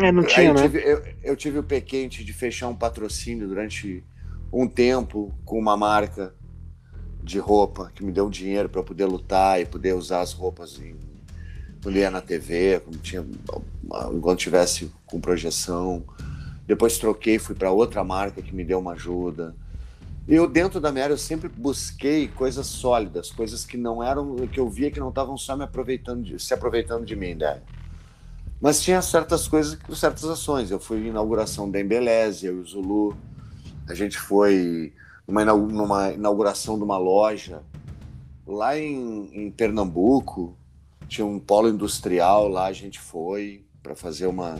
[0.00, 0.62] É, não tinha, eu né?
[0.62, 4.04] Tive, eu, eu tive o pequente de fechar um patrocínio durante
[4.52, 6.34] um tempo com uma marca
[7.22, 10.78] de roupa que me deu um dinheiro para poder lutar e poder usar as roupas
[10.80, 10.94] em,
[11.86, 13.24] ia na TV, quando tinha
[14.12, 16.04] enquanto tivesse com projeção.
[16.66, 19.54] Depois troquei, fui para outra marca que me deu uma ajuda.
[20.28, 24.58] Eu dentro da minha área eu sempre busquei coisas sólidas, coisas que não eram que
[24.58, 27.60] eu via que não estavam só me aproveitando de, se aproveitando de mim, né?
[28.60, 30.70] Mas tinha certas coisas, certas ações.
[30.70, 33.16] Eu fui inauguração da Embeleze, eu e o Zulu
[33.88, 34.92] a gente foi
[35.26, 37.62] numa, inauguração de uma loja
[38.46, 40.56] lá em, em Pernambuco,
[41.08, 44.58] tinha um polo industrial lá, a gente foi para fazer uma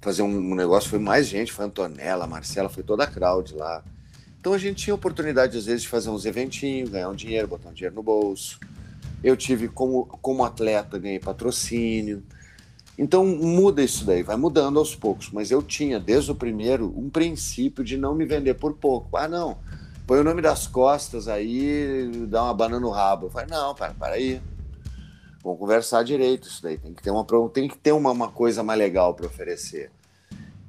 [0.00, 3.82] fazer um, negócio, foi mais gente, foi Antonella, Marcela, foi toda a crowd lá.
[4.38, 7.68] Então a gente tinha oportunidade às vezes de fazer uns eventinhos, ganhar um dinheiro, botar
[7.70, 8.60] um dinheiro no bolso.
[9.22, 12.22] Eu tive como como atleta ganhei patrocínio.
[12.98, 15.30] Então muda isso daí, vai mudando aos poucos.
[15.32, 19.16] Mas eu tinha, desde o primeiro, um princípio de não me vender por pouco.
[19.16, 19.56] Ah, não,
[20.04, 23.26] põe o nome das costas aí, dá uma banana no rabo.
[23.26, 24.42] Eu falei, não, para, para aí.
[25.44, 26.76] Vamos conversar direito isso daí.
[26.76, 29.92] Tem que ter uma, tem que ter uma, uma coisa mais legal para oferecer.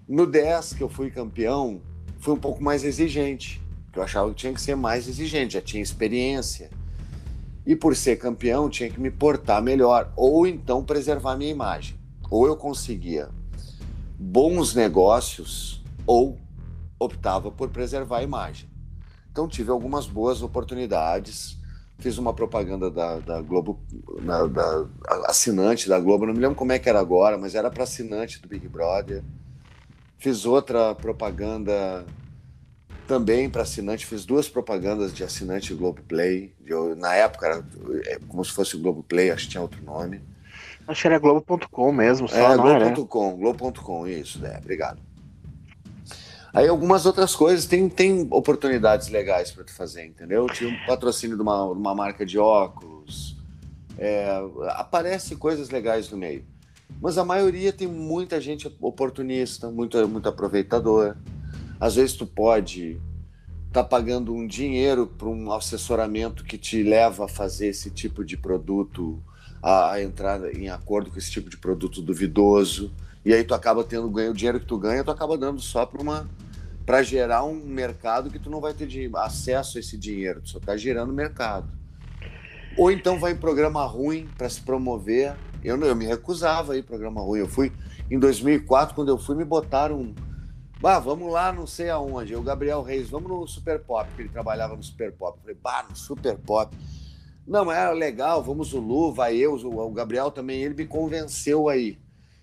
[0.07, 1.81] No 10, que eu fui campeão,
[2.19, 3.59] fui um pouco mais exigente.
[3.95, 6.69] Eu achava que tinha que ser mais exigente, já tinha experiência.
[7.65, 11.98] E por ser campeão, tinha que me portar melhor, ou então preservar minha imagem
[12.29, 13.29] ou eu conseguia
[14.17, 16.37] bons negócios ou
[16.99, 18.69] optava por preservar a imagem.
[19.31, 21.57] Então tive algumas boas oportunidades.
[21.97, 23.79] Fiz uma propaganda da, da Globo,
[24.21, 24.85] na, da
[25.25, 28.41] assinante da Globo, não me lembro como é que era agora, mas era para assinante
[28.41, 29.23] do Big Brother.
[30.17, 32.05] Fiz outra propaganda
[33.05, 36.53] também para assinante, fiz duas propagandas de assinante Globo Play.
[36.97, 37.65] Na época era
[38.05, 40.21] é, como se fosse o Globo Play, acho que tinha outro nome.
[40.89, 44.57] Acho que era Globo.com mesmo, só, é, Globo.com, Globo.com, isso, né?
[44.57, 44.99] Obrigado.
[46.51, 50.47] Aí algumas outras coisas, tem, tem oportunidades legais para tu fazer, entendeu?
[50.47, 53.37] Tinha um patrocínio de uma, uma marca de óculos,
[53.99, 54.29] é,
[54.69, 56.43] aparece coisas legais no meio.
[56.99, 61.15] Mas a maioria tem muita gente oportunista, muito, muito aproveitador.
[61.79, 62.99] Às vezes tu pode
[63.67, 68.25] estar tá pagando um dinheiro para um assessoramento que te leva a fazer esse tipo
[68.25, 69.23] de produto,
[69.61, 72.91] a, a, entrar em acordo com esse tipo de produto duvidoso.
[73.25, 75.85] E aí tu acaba tendo ganho, o dinheiro que tu ganha, tu acaba dando só
[75.85, 76.29] para uma
[76.85, 80.49] para gerar um mercado que tu não vai ter de, acesso a esse dinheiro, tu
[80.49, 81.69] só está gerando mercado.
[82.75, 85.35] Ou então vai em programa ruim para se promover.
[85.63, 87.41] Eu, eu me recusava aí programa ruim.
[87.41, 87.71] Eu fui
[88.09, 90.15] em 2004, quando eu fui, me botaram.
[90.81, 92.35] Bah, vamos lá, não sei aonde.
[92.35, 95.37] O Gabriel Reis, vamos no Super Pop, que ele trabalhava no Super Pop.
[95.37, 96.75] Eu falei, bah, no Super Pop.
[97.49, 101.67] Não, mas era legal, vamos o Lu, vai eu, o Gabriel também, ele me convenceu
[101.67, 101.97] aí.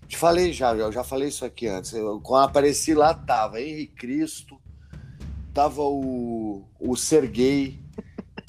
[0.05, 1.93] Te falei já, eu já falei isso aqui antes.
[1.93, 4.59] Eu, quando apareci lá, tava Henrique Cristo,
[5.53, 7.79] tava o, o Serguei,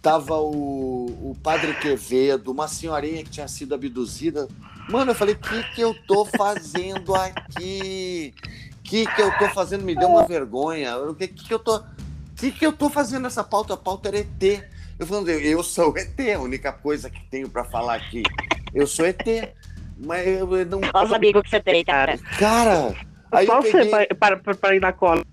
[0.02, 4.48] tava o, o Padre Quevedo, uma senhorinha que tinha sido abduzida.
[4.90, 8.34] Mano, eu falei, o que, que eu tô fazendo aqui?
[8.80, 9.84] O que, que eu tô fazendo?
[9.84, 10.96] Me deu uma vergonha.
[10.96, 11.76] O que, que eu tô.
[11.76, 11.84] O
[12.34, 13.74] que, que eu tô fazendo nessa pauta?
[13.74, 14.77] A pauta era ET.
[14.98, 18.22] Eu falando, eu sou ET, a única coisa que tenho para falar aqui.
[18.74, 19.22] Eu sou ET.
[19.96, 20.80] Mas eu não.
[20.80, 22.18] Nossa, amigo que você tem, cara.
[22.38, 22.94] Cara!
[23.30, 24.06] Aí Só você peguei...
[24.06, 25.24] para, para, para ir na cola.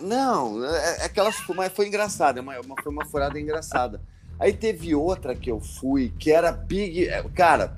[0.00, 1.36] Não, é, é aquelas.
[1.54, 4.00] Mas foi engraçada, uma, foi uma furada engraçada.
[4.38, 7.08] Aí teve outra que eu fui, que era Big.
[7.08, 7.76] É, cara,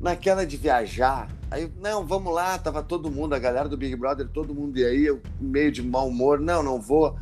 [0.00, 4.28] naquela de viajar, aí, não, vamos lá, tava todo mundo, a galera do Big Brother,
[4.28, 7.16] todo mundo e aí, eu meio de mau humor, não, não vou.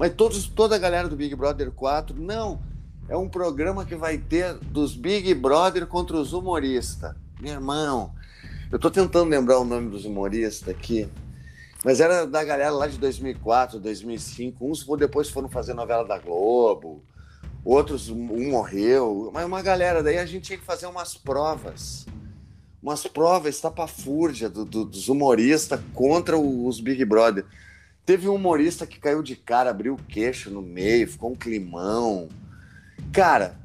[0.00, 2.58] Mas todos, toda a galera do Big Brother 4, não,
[3.06, 7.14] é um programa que vai ter dos Big Brother contra os humoristas.
[7.38, 8.10] Meu irmão,
[8.72, 11.06] eu tô tentando lembrar o nome dos humoristas aqui,
[11.84, 14.66] mas era da galera lá de 2004, 2005.
[14.66, 17.02] Uns depois foram fazer novela da Globo,
[17.62, 20.02] outros, um morreu, mas uma galera.
[20.02, 22.06] Daí a gente tinha que fazer umas provas,
[22.82, 27.44] umas provas estapafúrdia do, do, dos humoristas contra os Big Brother.
[28.10, 32.28] Teve um humorista que caiu de cara, abriu o queixo no meio, ficou um climão.
[33.12, 33.56] Cara,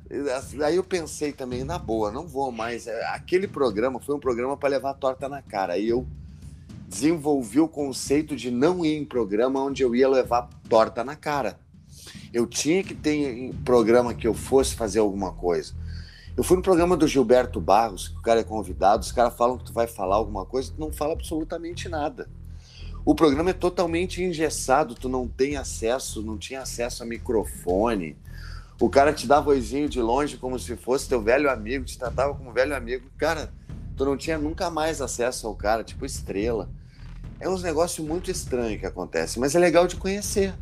[0.64, 2.86] Aí eu pensei também, na boa, não vou mais.
[2.86, 5.74] É, aquele programa foi um programa para levar a torta na cara.
[5.74, 6.06] Aí eu
[6.88, 11.60] desenvolvi o conceito de não ir em programa onde eu ia levar torta na cara.
[12.32, 15.74] Eu tinha que ter programa que eu fosse fazer alguma coisa.
[16.38, 19.58] Eu fui no programa do Gilberto Barros, que o cara é convidado, os caras falam
[19.58, 22.30] que tu vai falar alguma coisa, tu não fala absolutamente nada.
[23.06, 28.18] O programa é totalmente engessado, tu não tem acesso, não tinha acesso a microfone
[28.80, 32.34] o cara te dá vozinho de longe como se fosse teu velho amigo, te tratava
[32.34, 33.08] como velho amigo.
[33.18, 33.50] Cara,
[33.96, 36.70] tu não tinha nunca mais acesso ao cara, tipo estrela.
[37.40, 40.54] É uns negócios muito estranhos que acontece, mas é legal de conhecer.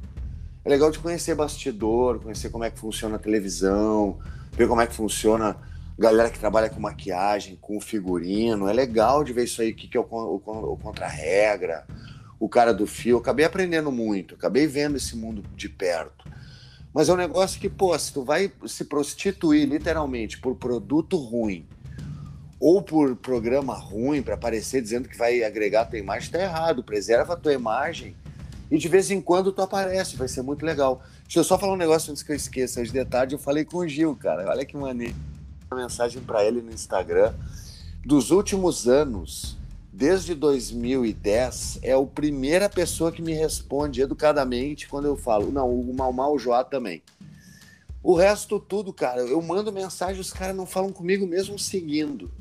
[0.63, 4.19] É legal de conhecer bastidor, conhecer como é que funciona a televisão,
[4.51, 5.57] ver como é que funciona
[5.97, 8.67] galera que trabalha com maquiagem, com figurino.
[8.67, 11.83] É legal de ver isso aí, o que, que é o, o, o contra-regra,
[12.43, 13.11] o cara do fio.
[13.11, 16.29] Eu acabei aprendendo muito, acabei vendo esse mundo de perto.
[16.93, 21.65] Mas é um negócio que, pô, se tu vai se prostituir literalmente por produto ruim
[22.59, 26.83] ou por programa ruim para aparecer dizendo que vai agregar a tua imagem, tá errado.
[26.83, 28.13] Preserva a tua imagem
[28.69, 31.01] e de vez em quando tu aparece, vai ser muito legal.
[31.23, 32.81] Deixa eu só falar um negócio antes que eu esqueça.
[32.81, 34.49] Hoje de tarde eu falei com o Gil, cara.
[34.49, 35.15] Olha que maneiro.
[35.71, 37.33] Uma mensagem para ele no Instagram.
[38.05, 39.57] Dos últimos anos,
[39.93, 45.51] desde 2010, é a primeira pessoa que me responde educadamente quando eu falo.
[45.51, 47.03] Não, o Mal Mal, o Joá também.
[48.01, 52.31] O resto tudo, cara, eu mando mensagem, os caras não falam comigo mesmo seguindo.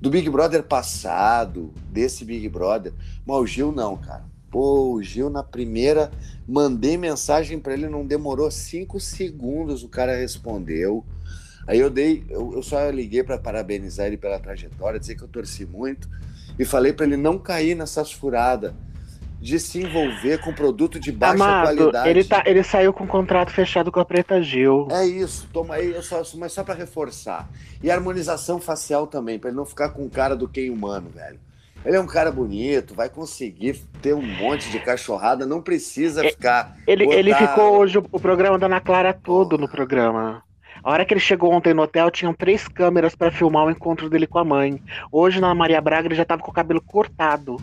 [0.00, 2.92] Do Big Brother passado, desse Big Brother.
[3.24, 4.24] Mas o Gil não, cara.
[4.50, 6.10] Pô, o Gil na primeira,
[6.48, 11.04] mandei mensagem para ele, não demorou cinco segundos, o cara respondeu.
[11.66, 15.28] Aí eu dei, eu, eu só liguei para parabenizar ele pela trajetória, dizer que eu
[15.28, 16.08] torci muito
[16.58, 18.72] e falei para ele não cair nessas furadas
[19.40, 22.08] de se envolver com produto de baixa Amado, qualidade.
[22.08, 24.88] Ele, tá, ele saiu com um contrato fechado com a Preta Gil.
[24.90, 27.48] É isso, toma aí, eu só, mas só para reforçar.
[27.82, 31.38] E harmonização facial também, para ele não ficar com cara do quem humano, velho.
[31.84, 36.30] Ele é um cara bonito, vai conseguir ter um monte de cachorrada, não precisa é,
[36.30, 36.76] ficar.
[36.84, 37.18] Ele, botar...
[37.18, 40.42] ele ficou hoje o programa da Ana Clara todo no programa.
[40.88, 44.08] A hora que ele chegou ontem no hotel, tinham três câmeras para filmar o encontro
[44.08, 44.82] dele com a mãe.
[45.12, 47.58] Hoje, na Maria Braga, ele já tava com o cabelo cortado.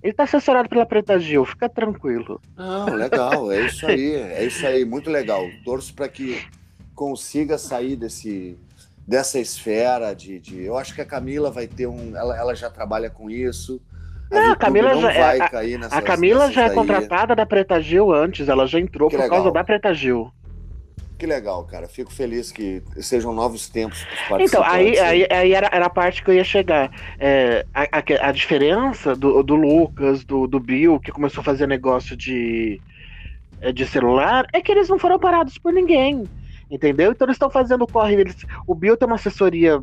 [0.00, 2.40] Ele tá assessorado pela Preta Gil, fica tranquilo.
[2.56, 5.42] Não, legal, é isso aí, é isso aí, muito legal.
[5.64, 6.40] Torço para que
[6.94, 8.56] consiga sair desse,
[9.04, 12.16] dessa esfera de, de, Eu acho que a Camila vai ter um.
[12.16, 13.82] Ela, ela já trabalha com isso.
[14.30, 16.70] A não, a Camila não já, é, vai a, cair nessas, A Camila já é
[16.70, 19.38] contratada da Preta Gil antes, ela já entrou que por legal.
[19.38, 20.32] causa da Preta Gil.
[21.18, 21.88] Que legal, cara.
[21.88, 26.22] Fico feliz que sejam novos tempos para Então, aí, aí, aí era, era, a parte
[26.22, 26.90] que eu ia chegar.
[27.18, 31.66] É, a, a, a, diferença do, do Lucas, do, do Bill, que começou a fazer
[31.66, 32.80] negócio de,
[33.62, 36.24] é, de celular, é que eles não foram parados por ninguém.
[36.70, 37.12] Entendeu?
[37.12, 38.36] Então eles estão fazendo o corre deles.
[38.66, 39.80] O Bill tem uma assessoria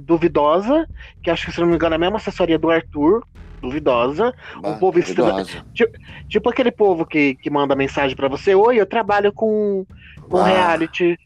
[0.00, 0.86] duvidosa,
[1.22, 3.24] que acho que, se não me engano, é a mesma assessoria do Arthur,
[3.60, 4.34] duvidosa.
[4.60, 5.62] Bah, um povo extremamente.
[5.74, 9.86] Tipo, tipo, aquele povo que, que manda mensagem para você: Oi, eu trabalho com,
[10.28, 11.18] com reality.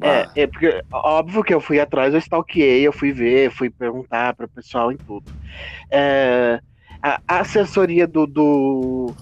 [0.00, 4.34] É, é, porque, óbvio que eu fui atrás, eu stalkeei, eu fui ver, fui perguntar
[4.34, 5.32] para o pessoal em tudo.
[5.90, 6.60] É,
[7.02, 9.14] a, a, assessoria do, do,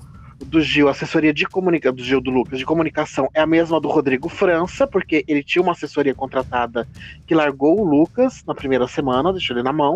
[0.55, 3.81] do Gil, a assessoria de comunicação, do Gil do Lucas, de comunicação, é a mesma
[3.81, 6.87] do Rodrigo França, porque ele tinha uma assessoria contratada
[7.27, 9.95] que largou o Lucas na primeira semana, deixou ele na mão.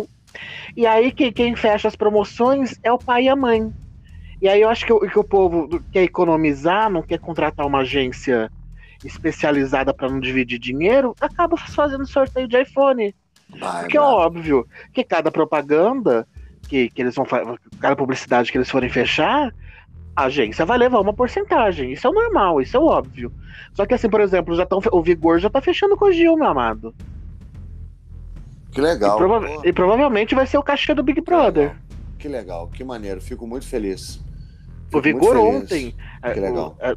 [0.76, 3.72] E aí quem, quem fecha as promoções é o pai e a mãe.
[4.42, 7.80] E aí eu acho que, o, que o povo quer economizar, não quer contratar uma
[7.80, 8.50] agência
[9.04, 13.14] especializada para não dividir dinheiro, acaba fazendo sorteio de iPhone.
[13.60, 16.26] Vai, Porque é óbvio que cada propaganda
[16.68, 19.54] que, que eles vão fazer, cada publicidade que eles forem fechar,
[20.18, 21.92] a agência vai levar uma porcentagem.
[21.92, 23.32] Isso é normal, isso é óbvio.
[23.72, 26.36] Só que assim, por exemplo, já tão, o Vigor já tá fechando com o Gil,
[26.36, 26.92] meu amado.
[28.72, 29.14] Que legal.
[29.14, 31.68] E, prova e, provavelmente vai ser o cachê do Big Brother.
[31.68, 33.20] Que legal, que, legal, que maneiro.
[33.20, 34.20] Fico muito feliz.
[34.86, 35.94] Fico o Vigor ontem.
[36.20, 36.76] Que é, legal.
[36.80, 36.94] O, é,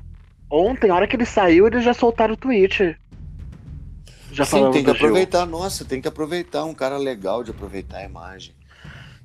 [0.50, 2.98] ontem, a hora que ele saiu, eles já soltaram o tweet.
[4.32, 5.46] Já Sim, tem que aproveitar.
[5.46, 6.66] Nossa, tem que aproveitar.
[6.66, 8.56] Um cara legal de aproveitar a imagem.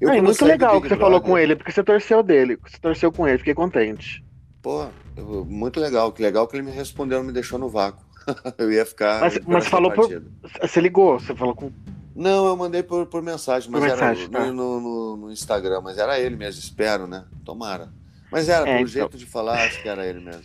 [0.01, 2.59] Eu Não, muito legal que você falou com ele, porque você torceu dele.
[2.67, 4.25] Você torceu com ele, fiquei contente.
[4.61, 4.87] Pô,
[5.47, 6.13] muito legal.
[6.13, 8.05] Que legal que ele me respondeu, não me deixou no vácuo.
[8.59, 9.21] eu ia ficar.
[9.21, 10.09] Mas, mas falou por.
[10.61, 11.73] Você ligou, você falou com.
[12.15, 14.47] Não, eu mandei por, por mensagem, mas por era mensagem, tá.
[14.47, 17.27] no, no, no, Instagram, mas era ele mesmo, espero, né?
[17.45, 17.91] Tomara.
[18.33, 18.87] Mas era, é, pelo então...
[18.87, 20.45] jeito de falar, acho que era ele mesmo.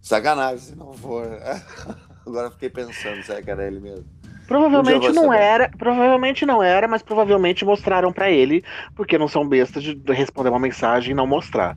[0.00, 1.26] Sacanagem, se não for.
[2.24, 4.06] Agora fiquei pensando, será que era ele mesmo?
[4.52, 8.62] Provavelmente não era, provavelmente não era, mas provavelmente mostraram para ele,
[8.94, 11.74] porque não são bestas de responder uma mensagem e não mostrar.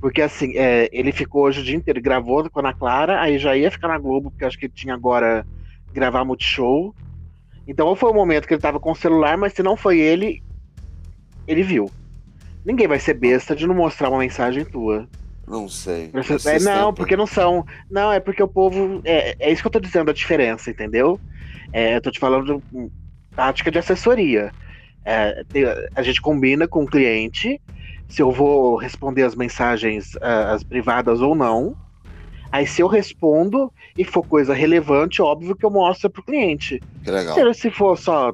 [0.00, 3.38] Porque assim, é, ele ficou hoje o dia inteiro, gravou com a Ana Clara, aí
[3.38, 5.46] já ia ficar na Globo, porque acho que tinha agora
[5.92, 6.94] gravar Multishow.
[7.68, 10.00] Então ou foi o momento que ele tava com o celular, mas se não foi
[10.00, 10.42] ele,
[11.46, 11.90] ele viu.
[12.64, 15.06] Ninguém vai ser besta de não mostrar uma mensagem tua.
[15.46, 16.10] Não sei.
[16.46, 17.66] É, não, porque não são.
[17.90, 19.02] Não, é porque o povo.
[19.04, 21.20] É, é isso que eu tô dizendo, a diferença, entendeu?
[21.74, 22.90] É, eu tô te falando de
[23.34, 24.54] tática de assessoria.
[25.04, 25.42] É,
[25.96, 27.60] a gente combina com o cliente
[28.08, 31.74] se eu vou responder as mensagens uh, as privadas ou não.
[32.52, 36.80] Aí se eu respondo e for coisa relevante, óbvio que eu mostro pro cliente.
[37.02, 37.34] Que legal.
[37.34, 38.32] Se, se for só,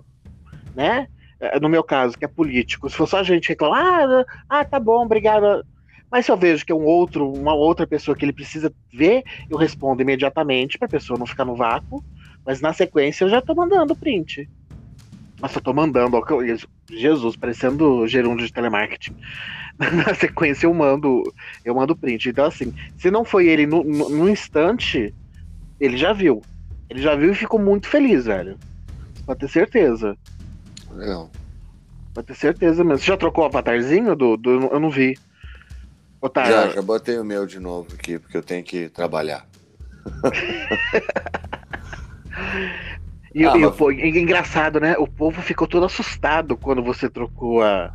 [0.75, 1.07] né?
[1.41, 4.65] É, no meu caso, que é político, se for só a gente reclamar, ah, ah,
[4.65, 5.65] tá bom, obrigado.
[6.11, 9.23] Mas se eu vejo que é um outro, uma outra pessoa que ele precisa ver,
[9.49, 12.05] eu respondo imediatamente para a pessoa não ficar no vácuo.
[12.51, 14.51] Mas na sequência eu já tô mandando print.
[15.41, 16.23] Nossa, eu tô mandando, ó,
[16.91, 19.15] Jesus, parecendo gerúndio de telemarketing.
[19.79, 21.23] na sequência eu mando,
[21.65, 22.29] eu mando print.
[22.29, 25.15] Então, assim, se não foi ele no, no, no instante,
[25.79, 26.43] ele já viu.
[26.89, 28.59] Ele já viu e ficou muito feliz, velho.
[29.25, 30.19] Pode ter certeza.
[30.91, 31.31] Legal.
[32.13, 32.99] Pode ter certeza mesmo.
[32.99, 35.17] Você já trocou o avatarzinho do, do eu não vi.
[36.21, 36.51] Otário.
[36.51, 39.47] Já, já botei o meu de novo aqui, porque eu tenho que trabalhar.
[43.35, 43.81] E, ah, e mas...
[43.81, 44.97] o, engraçado, né?
[44.99, 47.95] O povo ficou todo assustado quando você trocou a.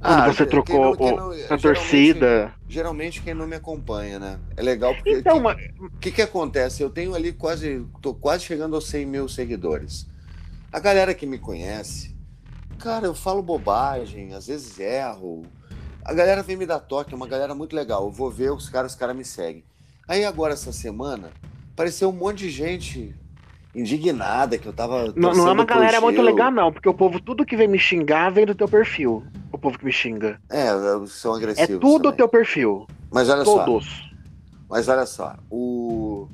[0.00, 2.54] Quando ah, você trocou quem não, quem não, a torcida.
[2.68, 4.40] Geralmente quem não me acompanha, né?
[4.56, 5.10] É legal porque.
[5.10, 6.82] Então, o que, que, que, acontece?
[6.82, 7.86] Eu tenho ali quase.
[8.00, 10.08] tô quase chegando aos 100 mil seguidores.
[10.72, 12.16] A galera que me conhece,
[12.78, 15.42] cara, eu falo bobagem, às vezes erro.
[16.04, 18.04] A galera vem me dar toque, é uma galera muito legal.
[18.04, 19.64] Eu vou ver os caras, os caras me seguem.
[20.08, 21.30] Aí agora, essa semana,
[21.80, 23.14] apareceu um monte de gente
[23.74, 25.14] indignada que eu tava.
[25.16, 27.78] Não, não é uma galera muito legal, não, porque o povo, tudo que vem me
[27.78, 29.24] xingar vem do teu perfil.
[29.50, 30.38] O povo que me xinga.
[30.50, 30.68] É,
[31.06, 31.76] são agressivos.
[31.76, 32.86] É tudo o teu perfil.
[33.10, 33.86] Mas olha Todos.
[33.86, 34.10] só.
[34.68, 36.28] Mas olha só, o.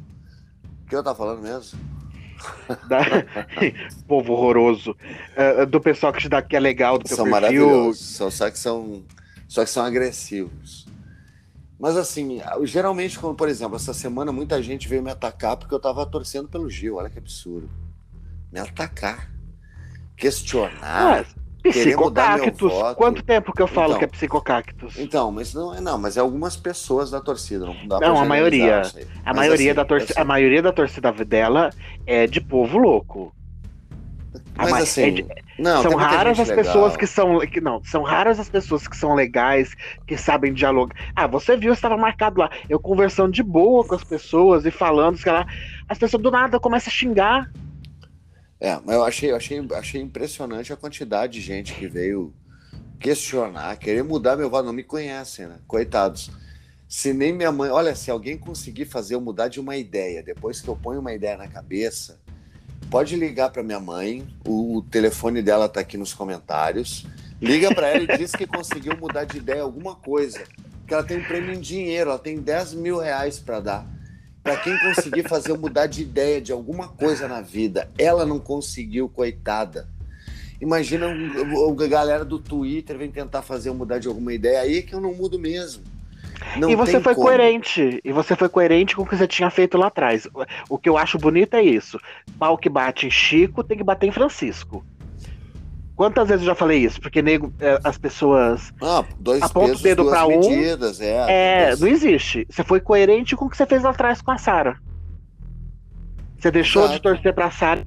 [0.85, 1.79] O que eu tava falando mesmo?
[2.89, 3.01] Da...
[4.07, 4.97] povo horroroso.
[5.37, 7.41] Uh, do pessoal que te dá que é legal do teu são perfil.
[7.41, 8.05] Maravilhosos.
[8.05, 9.05] São, só que são.
[9.49, 10.86] Só que são agressivos.
[11.79, 15.81] Mas assim, geralmente, como por exemplo, essa semana muita gente veio me atacar porque eu
[15.81, 16.97] tava torcendo pelo Gil.
[16.97, 17.69] Olha que absurdo.
[18.51, 19.31] Me atacar.
[20.17, 20.73] Questionar.
[20.83, 21.25] Ah,
[21.63, 22.73] psicocactus.
[22.97, 24.99] Quanto tempo que eu falo então, que é psicocactus?
[24.99, 28.25] Então, mas não é não, mas é algumas pessoas da torcida, não dá Não, a
[28.25, 28.83] maioria.
[29.25, 31.71] A maioria, assim, da torcida, assim, a maioria da torcida dela
[32.07, 33.36] é de povo louco.
[34.57, 36.65] Mas, Mas assim, é, não, são raras as legal.
[36.65, 39.75] pessoas que são que não, são raras as pessoas que são legais,
[40.07, 40.97] que sabem dialogar.
[41.15, 45.19] Ah, você viu, estava marcado lá, eu conversando de boa com as pessoas e falando,
[45.19, 45.47] sei lá,
[45.89, 47.53] as pessoas do nada começam a xingar.
[48.59, 52.33] É, mas eu achei, eu achei, achei impressionante a quantidade de gente que veio
[52.99, 55.59] questionar, querer mudar meu voto, não me conhecem, né?
[55.67, 56.31] Coitados.
[56.89, 60.63] Se nem minha mãe, olha, se alguém conseguir fazer eu mudar de uma ideia, depois
[60.63, 62.19] que eu ponho uma ideia na cabeça,
[62.91, 67.07] pode ligar para minha mãe, o, telefone dela tá aqui nos comentários.
[67.41, 70.43] Liga para ela e diz que conseguiu mudar de ideia alguma coisa.
[70.87, 73.87] Que ela tem um prêmio em dinheiro, ela tem 10 mil reais para dar.
[74.43, 79.09] Para quem conseguir fazer mudar de ideia de alguma coisa na vida, ela não conseguiu,
[79.09, 79.89] coitada.
[80.61, 84.95] Imagina a galera do Twitter vem tentar fazer eu mudar de alguma ideia aí que
[84.95, 85.83] eu não mudo mesmo.
[86.57, 87.27] Não e você foi como.
[87.27, 88.01] coerente.
[88.05, 90.29] E você foi coerente com o que você tinha feito lá atrás.
[90.69, 91.99] O que eu acho bonito é isso.
[92.39, 94.85] Pau que bate em Chico tem que bater em Francisco.
[95.95, 97.01] Quantas vezes eu já falei isso?
[97.01, 100.41] Porque nego, é, as pessoas ah, dois apontam pesos, o dedo para um.
[100.41, 102.47] Medidas, é, é não existe.
[102.51, 104.79] Você foi coerente com o que você fez lá atrás com a Sara.
[106.39, 106.97] Você deixou Exato.
[106.97, 107.87] de torcer para a Sara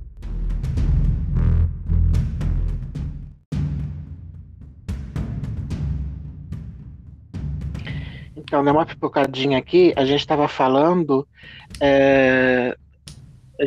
[8.50, 11.28] Então, deu uma pipocadinha aqui, a gente estava falando
[11.80, 12.76] é,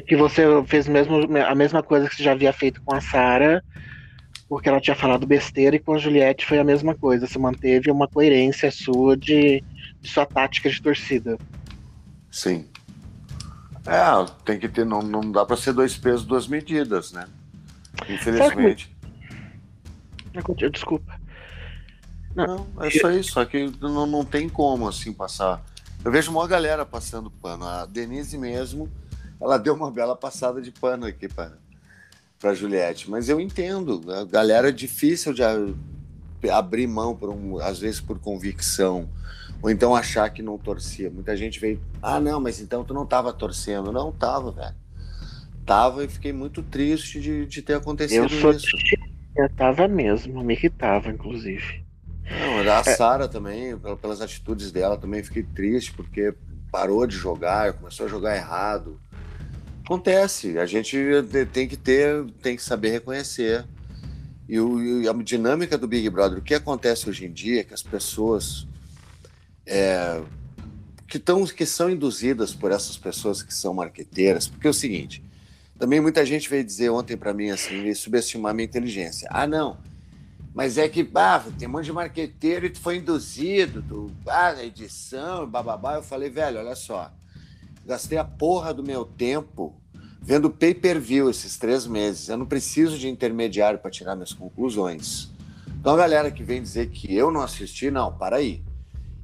[0.09, 3.62] que você fez mesmo, a mesma coisa que você já havia feito com a Sara,
[4.49, 7.28] porque ela tinha falado besteira, e com a Juliette foi a mesma coisa.
[7.28, 9.62] Você manteve uma coerência sua de,
[10.01, 11.39] de sua tática de torcida.
[12.28, 12.66] Sim.
[13.87, 17.28] É, tem que ter, não, não dá para ser dois pesos, duas medidas, né?
[18.09, 18.93] Infelizmente.
[20.72, 21.22] Desculpa.
[22.35, 25.64] Não, é só isso, só que não, não tem como assim passar.
[26.05, 27.64] Eu vejo uma galera passando pano.
[27.64, 28.89] A Denise mesmo,
[29.41, 31.61] ela deu uma bela passada de pano aqui para
[32.41, 34.03] para Juliette, mas eu entendo.
[34.12, 35.43] A galera é difícil de
[36.51, 39.09] abrir mão por um, às vezes por convicção
[39.62, 41.09] ou então achar que não torcia.
[41.09, 43.93] Muita gente veio, ah, não, mas então tu não tava torcendo.
[43.93, 44.74] Não tava, velho.
[45.64, 48.76] Tava e fiquei muito triste de, de ter acontecido eu isso.
[49.37, 51.82] Eu tava mesmo, me irritava, inclusive.
[52.31, 52.83] Não, a é.
[52.83, 56.35] Sara também, pelas atitudes dela, também fiquei triste porque
[56.70, 59.01] parou de jogar, começou a jogar errado.
[59.85, 60.97] Acontece, a gente
[61.53, 63.66] tem que ter, tem que saber reconhecer.
[64.49, 67.64] E, o, e a dinâmica do Big Brother, o que acontece hoje em dia é
[67.64, 68.66] que as pessoas
[69.66, 70.20] é,
[71.07, 75.23] que, tão, que são induzidas por essas pessoas que são marqueteiras, porque é o seguinte,
[75.79, 79.29] também muita gente veio dizer ontem para mim assim, subestimar minha inteligência.
[79.31, 79.77] Ah, não,
[80.55, 84.62] mas é que, ah, tem um monte de marqueteiro e tu foi induzido, do ah,
[84.62, 85.94] edição, bababá.
[85.94, 87.11] Eu falei, velho, olha só.
[87.86, 89.74] Gastei a porra do meu tempo
[90.20, 92.28] vendo pay per view esses três meses.
[92.28, 95.30] Eu não preciso de intermediário para tirar minhas conclusões.
[95.80, 98.62] Então, a galera que vem dizer que eu não assisti, não, para aí.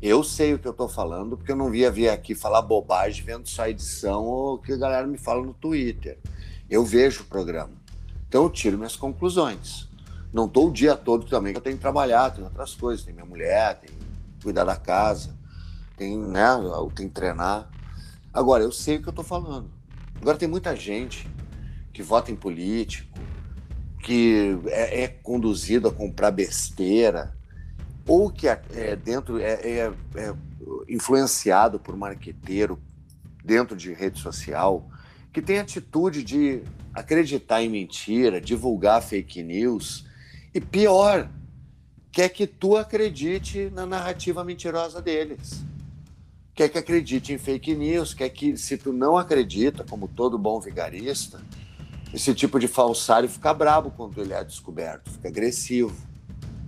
[0.00, 3.24] Eu sei o que eu tô falando, porque eu não via vir aqui falar bobagem
[3.24, 6.18] vendo só edição ou o que a galera me fala no Twitter.
[6.70, 7.72] Eu vejo o programa.
[8.28, 9.87] Então, eu tiro minhas conclusões.
[10.32, 13.24] Não estou o dia todo também, eu tenho que trabalhar, tem outras coisas, tem minha
[13.24, 13.90] mulher, tem
[14.42, 15.36] cuidar da casa,
[15.96, 16.48] tem, né,
[16.94, 17.68] tem que treinar.
[18.32, 19.70] Agora, eu sei o que eu estou falando.
[20.20, 21.28] Agora, tem muita gente
[21.92, 23.18] que vota em político,
[24.02, 27.36] que é, é conduzido a comprar besteira,
[28.06, 30.34] ou que é, é dentro é, é, é
[30.88, 32.80] influenciado por marqueteiro
[33.44, 34.88] dentro de rede social,
[35.32, 36.62] que tem atitude de
[36.94, 40.07] acreditar em mentira, divulgar fake news
[40.58, 41.30] e pior,
[42.10, 45.62] quer que tu acredite na narrativa mentirosa deles.
[46.52, 50.58] Quer que acredite em fake news, quer que, se tu não acredita, como todo bom
[50.58, 51.40] vigarista,
[52.12, 55.94] esse tipo de falsário fica brabo quando ele é descoberto, fica agressivo.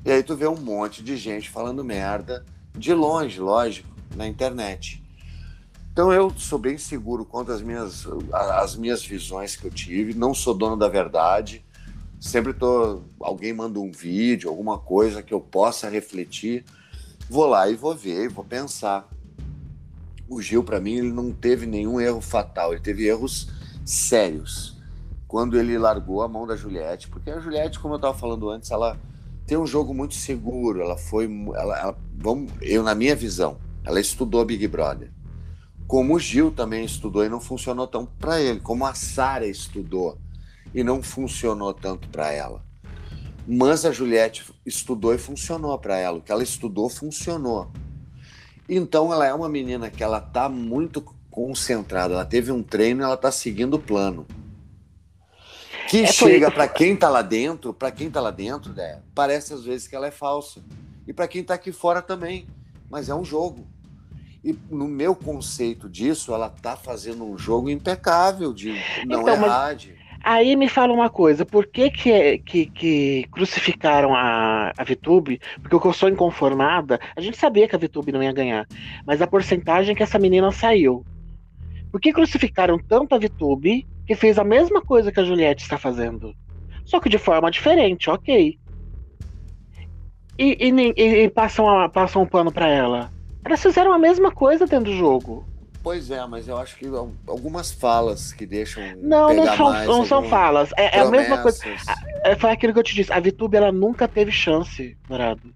[0.05, 2.47] E aí tu vê um monte de gente falando merda
[2.79, 5.03] de longe, lógico, na internet.
[5.93, 10.33] Então eu sou bem seguro quanto às minhas, as minhas visões que eu tive, não
[10.33, 11.65] sou dono da verdade,
[12.21, 13.01] Sempre tô.
[13.19, 16.65] Alguém manda um vídeo, alguma coisa que eu possa refletir.
[17.31, 19.09] Vou lá e vou ver, e vou pensar.
[20.29, 23.49] O Gil, para mim, ele não teve nenhum erro fatal, ele teve erros
[23.87, 24.77] sérios.
[25.27, 28.71] Quando ele largou a mão da Juliette, porque a Juliette, como eu estava falando antes,
[28.71, 29.01] ela
[29.47, 30.83] tem um jogo muito seguro.
[30.83, 31.25] Ela foi.
[31.55, 35.11] Ela, ela, vamos, eu, na minha visão, ela estudou Big Brother.
[35.87, 40.19] Como o Gil também estudou e não funcionou tão para ele, como a Sara estudou
[40.75, 42.65] e não funcionou tanto para ela.
[43.47, 46.19] Mas a Juliette estudou e funcionou para ela.
[46.19, 47.71] O que ela estudou funcionou.
[48.69, 52.15] Então ela é uma menina que ela tá muito concentrada.
[52.15, 54.27] Ela teve um treino, ela tá seguindo o plano.
[55.89, 59.53] Que é chega para quem tá lá dentro, para quem tá lá dentro, né, parece
[59.53, 60.63] às vezes que ela é falsa.
[61.05, 62.47] E para quem tá aqui fora também.
[62.89, 63.67] Mas é um jogo.
[64.45, 68.73] E no meu conceito disso, ela tá fazendo um jogo impecável de
[69.05, 69.75] não então, errar.
[69.75, 70.00] De...
[70.23, 75.41] Aí me fala uma coisa, por que que, que, que crucificaram a, a Vitube?
[75.63, 78.67] Porque eu sou inconformada, a gente sabia que a Vitube não ia ganhar,
[79.07, 81.05] mas a porcentagem que essa menina saiu.
[81.91, 85.79] Por que crucificaram tanto a Vitube que fez a mesma coisa que a Juliette está
[85.79, 86.35] fazendo?
[86.85, 88.59] Só que de forma diferente, ok.
[90.39, 93.11] E, e, e, e passam, a, passam um pano para ela.
[93.45, 95.45] Elas fizeram a mesma coisa dentro do jogo.
[95.83, 96.87] Pois é, mas eu acho que
[97.27, 98.83] algumas falas que deixam.
[99.01, 100.71] Não, não são, mais, não são falas.
[100.77, 101.59] É, é, a mesma coisa.
[102.23, 103.13] É, foi aquilo que eu te disse.
[103.13, 105.55] A VTube ela nunca teve chance, Dourado.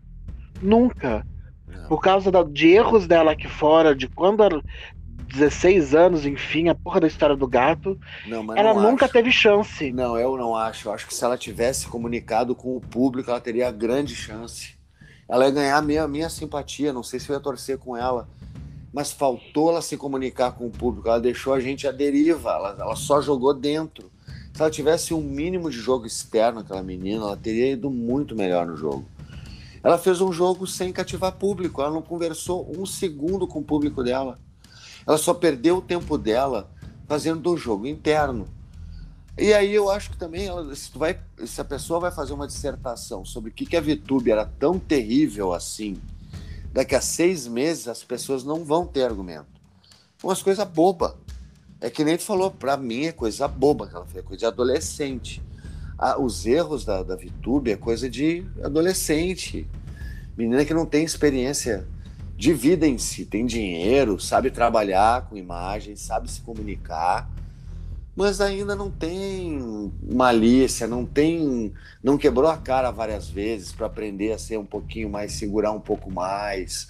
[0.62, 1.26] Nunca.
[1.68, 1.88] Não.
[1.88, 4.62] Por causa da, de erros dela aqui fora, de quando ela.
[5.26, 7.98] 16 anos, enfim, a porra da história do gato.
[8.24, 9.14] Não, ela nunca acho.
[9.14, 9.90] teve chance.
[9.90, 10.86] Não, eu não acho.
[10.86, 14.74] Eu acho que se ela tivesse comunicado com o público, ela teria grande chance
[15.28, 18.28] ela ia ganhar a minha, minha simpatia, não sei se eu ia torcer com ela,
[18.94, 22.76] mas faltou ela se comunicar com o público, ela deixou a gente à deriva, ela,
[22.78, 24.08] ela só jogou dentro.
[24.54, 28.64] Se ela tivesse um mínimo de jogo externo, aquela menina, ela teria ido muito melhor
[28.64, 29.04] no jogo.
[29.82, 34.04] Ela fez um jogo sem cativar público, ela não conversou um segundo com o público
[34.04, 34.38] dela.
[35.04, 36.70] Ela só perdeu o tempo dela
[37.08, 38.46] fazendo do jogo interno.
[39.36, 42.46] E aí eu acho que também, ela, se, vai, se a pessoa vai fazer uma
[42.46, 45.96] dissertação sobre o que, que a VTube era tão terrível assim,
[46.74, 49.46] daqui a seis meses as pessoas não vão ter argumento.
[50.20, 51.16] Umas coisas boba.
[51.80, 54.40] É que nem tu falou, para mim é coisa boba que ela fez, é coisa
[54.40, 55.40] de adolescente.
[55.96, 59.68] Ah, os erros da, da VTube é coisa de adolescente.
[60.36, 61.86] Menina que não tem experiência
[62.36, 67.30] de vida em si, tem dinheiro, sabe trabalhar com imagens, sabe se comunicar
[68.16, 74.32] mas ainda não tem malícia, não tem, não quebrou a cara várias vezes para aprender
[74.32, 76.88] a ser um pouquinho mais, segurar um pouco mais.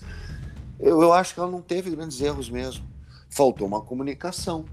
[0.79, 2.85] Eu, eu acho que ela não teve grandes erros mesmo.
[3.31, 4.67] Faltou uma comunicação.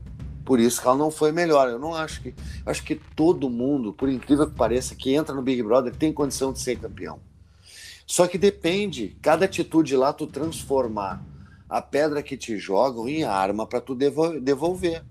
[0.44, 1.70] Por isso que ela não foi melhor.
[1.70, 2.34] Eu não acho que,
[2.66, 6.52] acho que todo mundo, por incrível que pareça, que entra no Big Brother tem condição
[6.52, 7.20] de ser campeão.
[8.06, 11.24] Só que depende, cada atitude lá tu transformar
[11.70, 15.02] a pedra que te jogam em arma para tu devolver.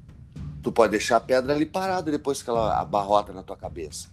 [0.63, 4.09] Tu pode deixar a pedra ali parada depois que ela abarrota na tua cabeça.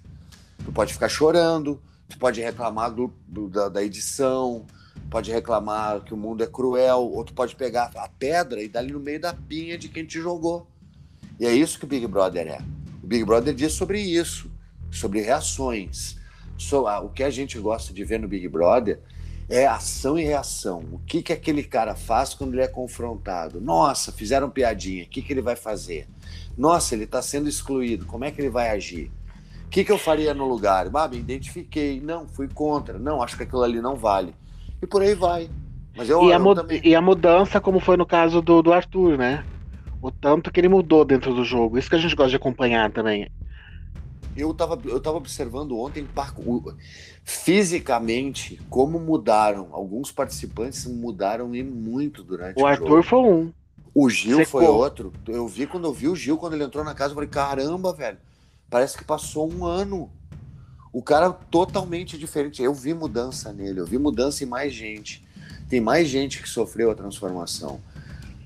[0.63, 4.65] Tu pode ficar chorando, tu pode reclamar do, do da, da, edição,
[5.09, 8.79] pode reclamar que o mundo é cruel, ou tu pode pegar a pedra e dar
[8.79, 10.67] ali no meio da pinha de quem te jogou.
[11.39, 12.61] E é isso que o Big Brother é.
[13.03, 14.49] O Big Brother diz sobre isso,
[14.91, 16.17] sobre reações.
[16.57, 18.99] So, o que a gente gosta de ver no Big Brother
[19.49, 20.83] é ação e reação.
[20.91, 23.61] O que, que aquele cara faz quando ele é confrontado?
[23.61, 26.07] Nossa, fizeram piadinha, o que, que ele vai fazer?
[26.57, 29.11] Nossa, ele está sendo excluído, como é que ele vai agir?
[29.65, 30.89] O que, que eu faria no lugar?
[30.93, 34.33] Ah, me identifiquei, não, fui contra, não, acho que aquilo ali não vale.
[34.81, 35.49] E por aí vai.
[35.95, 36.81] Mas eu, e, a, também...
[36.83, 39.43] e a mudança, como foi no caso do, do Arthur, né?
[40.01, 41.77] O tanto que ele mudou dentro do jogo.
[41.77, 43.29] Isso que a gente gosta de acompanhar também.
[44.35, 46.05] Eu estava eu tava observando ontem
[47.27, 49.67] fisicamente como mudaram.
[49.73, 53.53] Alguns participantes mudaram e muito durante o, o Arthur foi um.
[53.93, 54.61] O Gil Secou.
[54.61, 55.11] foi outro.
[55.27, 57.91] Eu vi quando eu vi o Gil, quando ele entrou na casa, eu falei, caramba,
[57.91, 58.17] velho,
[58.69, 60.09] parece que passou um ano.
[60.93, 62.63] O cara totalmente diferente.
[62.63, 65.27] Eu vi mudança nele, eu vi mudança em mais gente.
[65.67, 67.81] Tem mais gente que sofreu a transformação.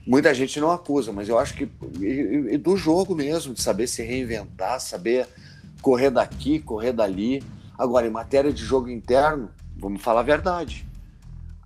[0.08, 1.70] Muita gente não acusa, mas eu acho que
[2.00, 5.28] e, e do jogo mesmo, de saber se reinventar, saber
[5.84, 7.44] correr daqui, correr dali.
[7.82, 10.92] Agora, em matéria de jogo interno, vamos falar a verdade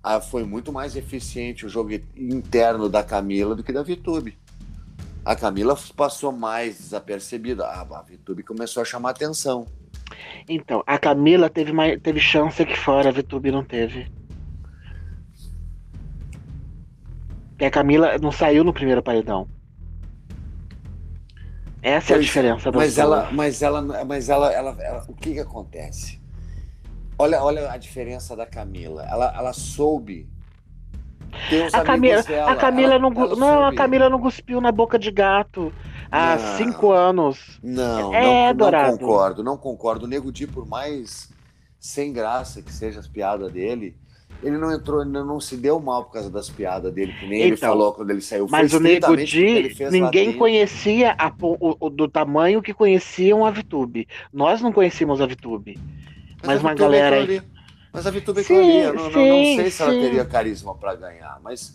[0.08, 4.38] ah, foi muito mais eficiente o jogo interno da Camila do que da VTube.
[5.24, 7.66] A Camila passou mais desapercebida.
[7.66, 9.66] A, a VTube começou a chamar atenção.
[10.48, 14.08] Então, a Camila teve, mais, teve chance aqui fora, a VTube não teve.
[17.58, 19.48] E a Camila não saiu no primeiro paredão.
[21.86, 22.72] Essa pois, é a diferença.
[22.72, 26.20] Mas ela, mas ela, mas ela, ela, ela, o que que acontece?
[27.16, 29.06] Olha, olha a diferença da Camila.
[29.08, 30.28] Ela, ela soube.
[31.72, 34.98] a Camila, dela, a Camila ela, não, ela não, a Camila não cuspiu na boca
[34.98, 35.72] de gato
[36.10, 37.60] há não, cinco anos.
[37.62, 40.06] Não, é, não, não concordo, não concordo.
[40.06, 41.32] O Nego Di, por mais
[41.78, 43.96] sem graça que seja as piadas dele,
[44.42, 47.38] ele não entrou, ele não se deu mal por causa das piadas dele, que nem
[47.38, 48.46] então, ele falou quando ele saiu.
[48.50, 54.06] Mas o Nego Di, ninguém conhecia a, o, o, do tamanho que conheciam a VTube.
[54.32, 55.78] Nós não conhecíamos a VTube.
[56.44, 57.42] Mas, uma galera aí.
[57.96, 61.40] Mas a Vitube Claria, não, sim, não, não sei se ela teria carisma para ganhar,
[61.42, 61.74] mas.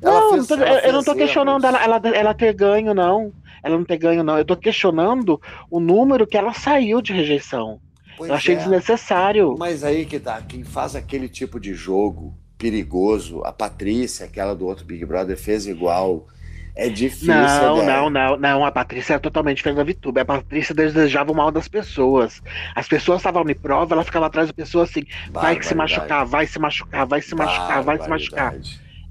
[0.00, 3.30] não, eu, eu não tô questionando ela, ela, ela ter ganho, não.
[3.62, 4.38] ela não ter ganho, não.
[4.38, 5.38] Eu tô questionando
[5.70, 7.78] o número que ela saiu de rejeição.
[8.18, 8.58] Pois eu achei é.
[8.58, 9.54] desnecessário.
[9.56, 14.66] Mas aí que tá, quem faz aquele tipo de jogo perigoso, a Patrícia, aquela do
[14.66, 16.26] outro Big Brother, fez igual.
[16.74, 17.34] É difícil.
[17.34, 18.64] Não, não, não, não.
[18.64, 20.20] A Patrícia é totalmente diferente da Vitube.
[20.20, 22.42] A Patrícia desejava o mal das pessoas.
[22.74, 26.46] As pessoas estavam em prova, ela ficava atrás da pessoa assim: vai se machucar, vai
[26.46, 28.54] se machucar, vai se machucar, vai se machucar.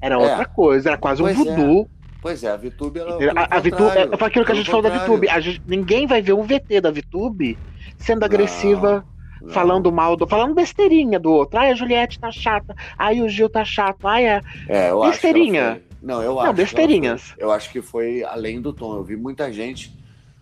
[0.01, 0.17] Era é.
[0.17, 1.89] outra coisa, era quase pois um voodoo.
[1.93, 1.97] É.
[2.21, 3.17] Pois é, a Vitube ela.
[3.35, 5.29] A, a Vitube, é aquilo que a gente falou da Vitube.
[5.29, 7.57] A gente, ninguém vai ver um VT da Vitube
[7.97, 9.05] sendo agressiva.
[9.07, 9.53] Não não.
[9.53, 10.27] falando mal do.
[10.27, 11.59] falando besteirinha do outro.
[11.59, 12.75] Ai, a Juliette tá chata.
[12.97, 14.07] Ai, o Gil tá chato.
[14.07, 14.41] Ai, é.
[14.67, 15.81] é eu besteirinha.
[16.01, 16.47] Não, eu acho.
[16.47, 17.21] Não, besteirinhas.
[17.21, 17.43] Foi...
[17.43, 18.95] eu acho que foi além do tom.
[18.95, 19.95] Eu vi muita gente.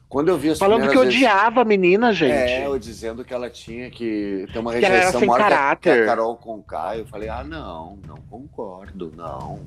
[0.07, 2.31] Quando eu vi as Falando que odiava a menina, gente.
[2.31, 5.95] É, eu dizendo que ela tinha que ter uma que rejeição maior caráter.
[5.95, 6.97] que a Carol Conká.
[6.97, 9.59] Eu falei, ah, não, não concordo, não.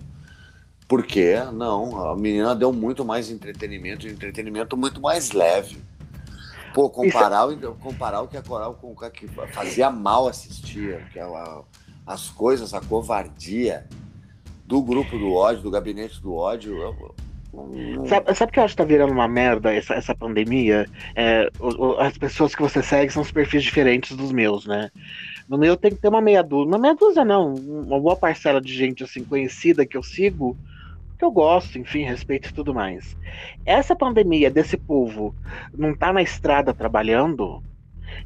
[0.86, 1.36] Por quê?
[1.52, 5.76] Não, a menina deu muito mais entretenimento, entretenimento muito mais leve.
[6.78, 7.76] Pô, comparar, Isso...
[7.82, 12.28] comparar o que a Coral com o que fazia mal assistir, que ela, é as
[12.28, 13.84] coisas, a covardia
[14.64, 16.80] do grupo do ódio, do gabinete do ódio.
[16.80, 16.94] Eu,
[18.06, 20.86] Sabe, sabe que eu acho que tá virando uma merda essa, essa pandemia?
[21.16, 24.88] É, o, o, as pessoas que você segue são os perfis diferentes dos meus, né?
[25.48, 26.68] No meu tem que ter uma meia dúzia.
[26.68, 30.56] Uma meia dúzia não, uma boa parcela de gente assim conhecida que eu sigo
[31.18, 33.16] que eu gosto, enfim, respeito e tudo mais.
[33.66, 35.34] Essa pandemia desse povo
[35.76, 37.62] não tá na estrada trabalhando,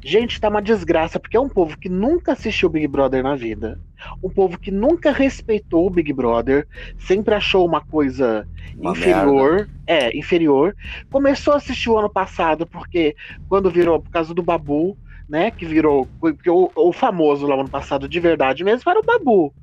[0.01, 3.79] gente, tá uma desgraça, porque é um povo que nunca assistiu Big Brother na vida.
[4.21, 6.67] Um povo que nunca respeitou o Big Brother,
[6.97, 9.55] sempre achou uma coisa uma inferior.
[9.55, 9.71] Merda.
[9.87, 10.75] É, inferior.
[11.11, 13.15] Começou a assistir o ano passado, porque
[13.49, 15.51] quando virou, por causa do Babu, né?
[15.51, 16.07] Que virou.
[16.19, 19.53] Porque o, o famoso lá no ano passado, de verdade mesmo, era o Babu.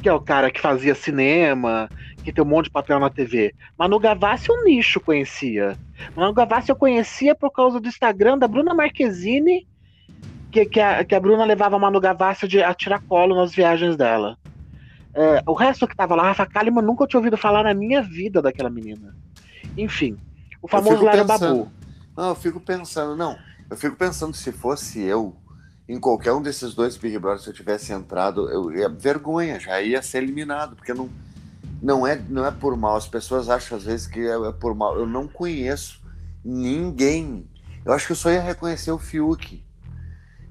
[0.00, 1.88] Que é o cara que fazia cinema,
[2.24, 3.54] que tem um monte de papel na TV.
[3.78, 5.76] Manu Gavassi o nicho conhecia.
[6.16, 9.66] Manu Gavassi eu conhecia por causa do Instagram da Bruna Marquezine,
[10.50, 13.96] que, que, a, que a Bruna levava a Manu Gavassi de, a tiracolo nas viagens
[13.96, 14.38] dela.
[15.14, 18.42] É, o resto que tava lá, Rafa Kalimann, nunca tinha ouvido falar na minha vida
[18.42, 19.14] daquela menina.
[19.76, 20.16] Enfim,
[20.60, 21.70] o famoso Lara Babu.
[22.16, 23.36] Não, eu fico pensando, não.
[23.70, 25.36] Eu fico pensando se fosse eu,
[25.88, 29.80] em qualquer um desses dois Big Brother, se eu tivesse entrado, eu ia vergonha, já
[29.80, 31.08] ia ser eliminado, porque não
[31.82, 32.96] não é, não é por mal.
[32.96, 34.98] As pessoas acham às vezes que é, é por mal.
[34.98, 36.02] Eu não conheço
[36.44, 37.48] ninguém.
[37.84, 39.62] Eu acho que eu só ia reconhecer o Fiuk.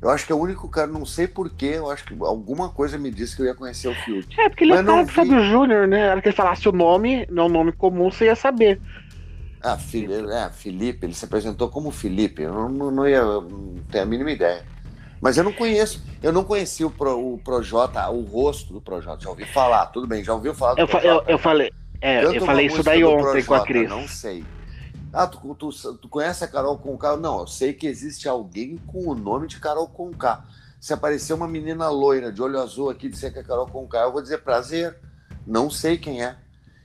[0.02, 2.98] Eu acho que é o único cara, não sei porquê, eu acho que alguma coisa
[2.98, 4.38] me disse que eu ia conhecer o Fiuk.
[4.38, 6.00] É, porque ele Mas é cara do Fábio Júnior, né?
[6.08, 8.82] Era que ele falasse o nome, não é um nome comum, você ia saber.
[9.62, 14.04] Ah, Felipe, é, Felipe, ele se apresentou como Felipe, eu não, não ia não tenho
[14.04, 14.66] a mínima ideia.
[15.24, 19.24] Mas eu não conheço, eu não conheci o, Pro, o Projota, o rosto do Projota.
[19.24, 21.72] Já ouvi falar, tudo bem, já ouviu falar do eu, eu, eu, falei,
[22.02, 23.90] é, eu falei isso daí ontem Projota, com a Cris.
[23.90, 24.44] Não sei.
[25.14, 27.16] Ah, tu, tu, tu, conhece a Carol Conká?
[27.16, 30.44] Não, eu sei que existe alguém com o nome de Carol Conká.
[30.78, 34.12] Se aparecer uma menina loira de olho azul aqui disser que é Carol Conká, eu
[34.12, 35.00] vou dizer prazer.
[35.48, 36.36] Não sei quem é.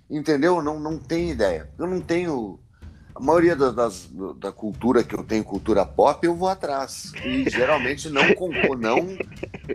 [0.09, 0.62] Entendeu?
[0.62, 1.68] Não, não tenho ideia.
[1.76, 2.61] Eu não tenho
[3.18, 7.12] a maioria das, das, da cultura que eu tenho, cultura pop, eu vou atrás.
[7.24, 8.22] E geralmente não,
[8.78, 9.18] não,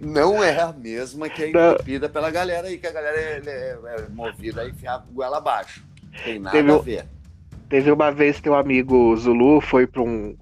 [0.02, 3.78] não é a mesma que é entupida pela galera aí, que a galera é, é,
[3.86, 5.84] é movida a enfiar goela abaixo.
[6.24, 7.06] Tem nada teve, a ver.
[7.68, 10.38] Teve uma vez que teu amigo Zulu foi para um.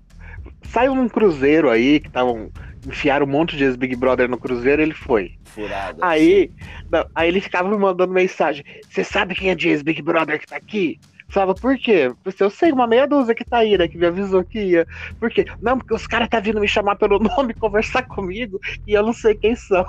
[0.69, 2.51] Saiu num cruzeiro aí, que estavam.
[2.85, 5.33] Enfiaram um monte de Big Brother no cruzeiro, ele foi.
[5.45, 6.03] Furado.
[6.03, 6.49] Aí,
[6.91, 8.63] não, aí ele ficava me mandando mensagem.
[8.89, 10.99] Você sabe quem é James Big Brother que tá aqui?
[11.31, 12.13] Falava, por quê?
[12.23, 13.87] Porque eu sei, uma meia dúzia que tá aí, né?
[13.87, 14.87] Que me avisou que ia.
[15.17, 15.45] Por quê?
[15.61, 19.13] Não, porque os caras tá vindo me chamar pelo nome, conversar comigo, e eu não
[19.13, 19.85] sei quem são.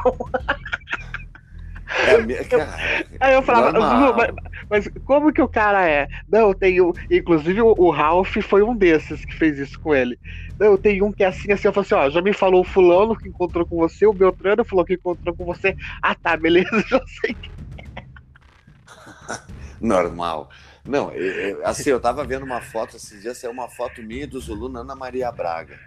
[2.06, 2.38] É, minha...
[3.20, 3.72] Aí eu falava,
[4.14, 4.30] mas,
[4.70, 6.08] mas, como que o cara é?
[6.30, 6.92] Não, tem um.
[7.10, 10.18] Inclusive o, o, Ralph foi um desses que fez isso com ele.
[10.58, 12.64] Não, tem um que é assim, assim, eu falei assim, ó, já me falou o
[12.64, 15.76] fulano que encontrou com você, o Beltrano falou que encontrou com você.
[16.00, 18.02] Ah tá, beleza, já sei que é.
[19.80, 20.48] Normal.
[20.84, 24.40] Não, eu, assim, eu tava vendo uma foto esses dias, saiu uma foto minha do
[24.40, 25.78] Zulu na Ana Maria Braga.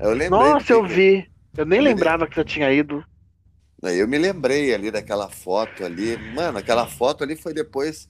[0.00, 1.30] Eu lembrei Nossa, eu vi.
[1.56, 3.04] Eu nem eu lembrava que você tinha ido.
[3.82, 6.16] Eu me lembrei ali daquela foto ali.
[6.34, 8.08] Mano, aquela foto ali foi depois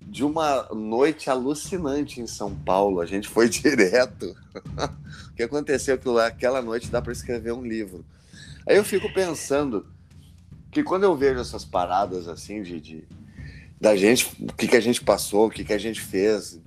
[0.00, 3.00] de uma noite alucinante em São Paulo.
[3.00, 4.34] A gente foi direto.
[5.30, 6.26] o que aconteceu aquilo lá?
[6.26, 8.04] Aquela noite dá para escrever um livro.
[8.66, 9.86] Aí eu fico pensando
[10.70, 13.04] que quando eu vejo essas paradas assim de, de
[13.80, 16.60] da gente, o que, que a gente passou, o que, que a gente fez,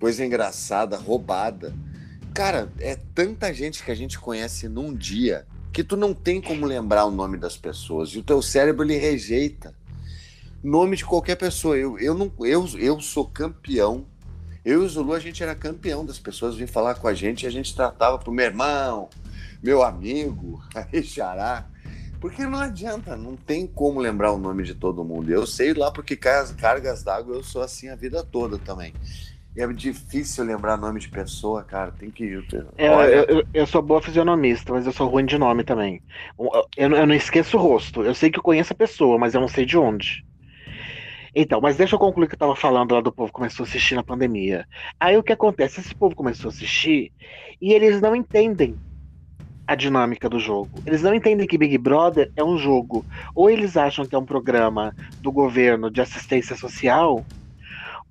[0.00, 1.74] coisa engraçada, roubada.
[2.32, 6.64] Cara, é tanta gente que a gente conhece num dia que tu não tem como
[6.64, 9.74] lembrar o nome das pessoas e o teu cérebro ele rejeita
[10.62, 11.76] nome de qualquer pessoa.
[11.76, 14.06] Eu, eu, não, eu, eu sou campeão
[14.64, 17.42] Eu e o Zulu, a gente era campeão das pessoas vinham falar com a gente
[17.42, 19.10] e a gente tratava pro meu irmão,
[19.62, 21.68] meu amigo, aí xará.
[22.24, 25.30] Porque não adianta, não tem como lembrar o nome de todo mundo.
[25.30, 28.94] Eu sei lá porque cargas d'água eu sou assim a vida toda também.
[29.54, 31.90] E é difícil lembrar nome de pessoa, cara.
[31.90, 32.46] Tem que ir.
[32.78, 36.00] É, eu, eu, eu, sou boa fisionomista, mas eu sou ruim de nome também.
[36.38, 36.66] Eu,
[36.96, 38.02] eu, não esqueço o rosto.
[38.02, 40.24] Eu sei que eu conheço a pessoa, mas eu não sei de onde.
[41.34, 43.68] Então, mas deixa eu concluir o que eu tava falando lá do povo começou a
[43.68, 44.66] assistir na pandemia.
[44.98, 45.78] Aí o que acontece?
[45.78, 47.12] Esse povo começou a assistir
[47.60, 48.78] e eles não entendem
[49.66, 50.70] a dinâmica do jogo.
[50.86, 53.04] Eles não entendem que Big Brother é um jogo.
[53.34, 57.24] Ou eles acham que é um programa do governo de assistência social,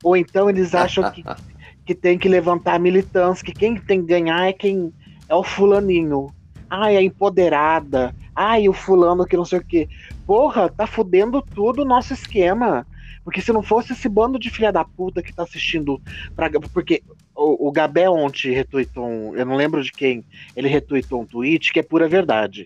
[0.04, 1.24] ou então eles acham que,
[1.86, 4.91] que tem que levantar militância, que quem tem que ganhar é quem
[5.30, 6.28] é o fulaninho.
[6.70, 8.16] Ai, a empoderada.
[8.36, 9.88] Ai, o fulano que não sei o quê.
[10.26, 12.86] Porra, tá fudendo tudo o nosso esquema.
[13.24, 16.01] Porque se não fosse esse bando de filha da puta que tá assistindo.
[16.36, 17.04] Pra, porque
[17.36, 19.36] o, o Gabé ontem retweetou um.
[19.36, 20.23] Eu não lembro de quem.
[20.55, 22.65] Ele retweetou um tweet que é pura verdade.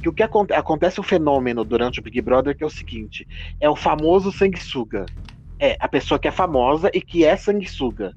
[0.00, 3.26] Que o que aconte, acontece um fenômeno durante o Big Brother que é o seguinte:
[3.60, 5.06] é o famoso sanguessuga.
[5.58, 8.12] É a pessoa que é famosa e que é sanguessuga.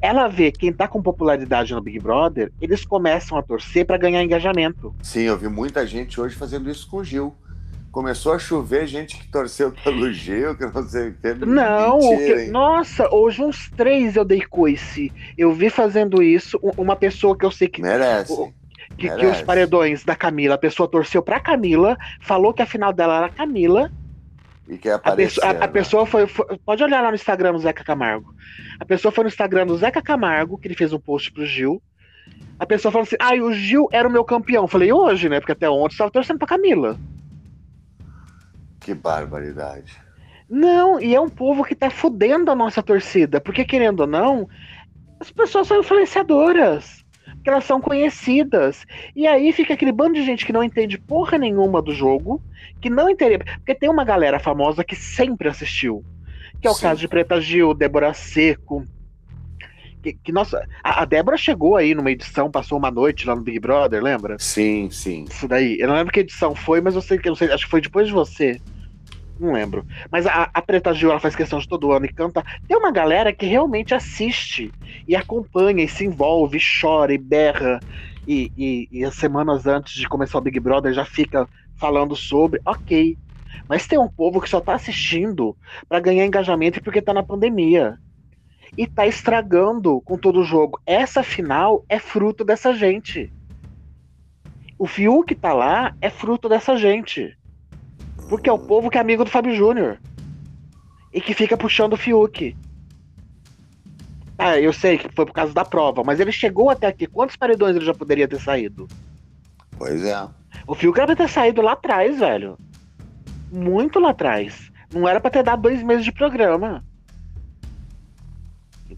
[0.00, 4.22] Ela vê quem tá com popularidade no Big Brother, eles começam a torcer para ganhar
[4.22, 4.92] engajamento.
[5.02, 7.36] Sim, eu vi muita gente hoje fazendo isso com o Gil
[7.92, 11.34] começou a chover gente que torceu pelo Gil, que não sei o que.
[11.44, 15.12] Não, Mentira, que, nossa, hoje uns três eu dei coice.
[15.36, 17.82] Eu vi fazendo isso uma pessoa que eu sei que.
[17.82, 18.52] Merece.
[18.96, 22.92] que, que, os paredões da Camila, a pessoa torceu pra Camila, falou que a final
[22.92, 23.92] dela era Camila.
[24.68, 25.66] E que a, pessoa, a, a né?
[25.66, 28.34] pessoa foi, foi, Pode olhar lá no Instagram do Zeca Camargo.
[28.80, 31.82] A pessoa foi no Instagram do Zeca Camargo, que ele fez um post pro Gil.
[32.58, 34.66] A pessoa falou assim: ah, o Gil era o meu campeão.
[34.66, 35.40] Falei, hoje, né?
[35.40, 36.98] Porque até ontem você estava torcendo pra Camila.
[38.82, 40.00] Que barbaridade.
[40.48, 44.48] Não, e é um povo que tá fudendo a nossa torcida, porque querendo ou não,
[45.18, 47.02] as pessoas são influenciadoras,
[47.34, 48.84] porque elas são conhecidas.
[49.16, 52.42] E aí fica aquele bando de gente que não entende porra nenhuma do jogo,
[52.80, 53.38] que não entende.
[53.38, 56.04] Porque tem uma galera famosa que sempre assistiu.
[56.60, 56.82] Que é o Sim.
[56.82, 58.84] caso de Preta Gil, Débora Seco.
[60.02, 63.42] Que, que nossa, a, a Débora chegou aí numa edição, passou uma noite lá no
[63.42, 64.36] Big Brother, lembra?
[64.38, 65.26] Sim, sim.
[65.30, 65.78] Isso daí.
[65.78, 67.80] Eu não lembro que edição foi, mas eu sei que eu sei, acho que foi
[67.80, 68.60] depois de você.
[69.38, 69.84] Não lembro.
[70.10, 72.44] Mas a, a Preta Gil ela faz questão de todo ano e canta.
[72.66, 74.72] Tem uma galera que realmente assiste
[75.06, 77.80] e acompanha e se envolve, e chora e berra.
[78.26, 82.60] E, e, e as semanas antes de começar o Big Brother já fica falando sobre.
[82.64, 83.16] Ok.
[83.68, 85.56] Mas tem um povo que só tá assistindo
[85.88, 87.98] para ganhar engajamento porque tá na pandemia.
[88.76, 90.80] E tá estragando com todo o jogo.
[90.86, 93.32] Essa final é fruto dessa gente.
[94.78, 97.36] O Fiuk tá lá é fruto dessa gente.
[98.28, 100.00] Porque é o povo que é amigo do Fábio Júnior.
[101.12, 102.56] E que fica puxando o Fiuk.
[104.38, 107.06] Ah, eu sei que foi por causa da prova, mas ele chegou até aqui.
[107.06, 108.88] Quantos paredões ele já poderia ter saído?
[109.78, 110.28] Pois é.
[110.66, 112.58] O Fiuk era pra ter saído lá atrás, velho.
[113.52, 114.72] Muito lá atrás.
[114.92, 116.84] Não era pra ter dado dois meses de programa.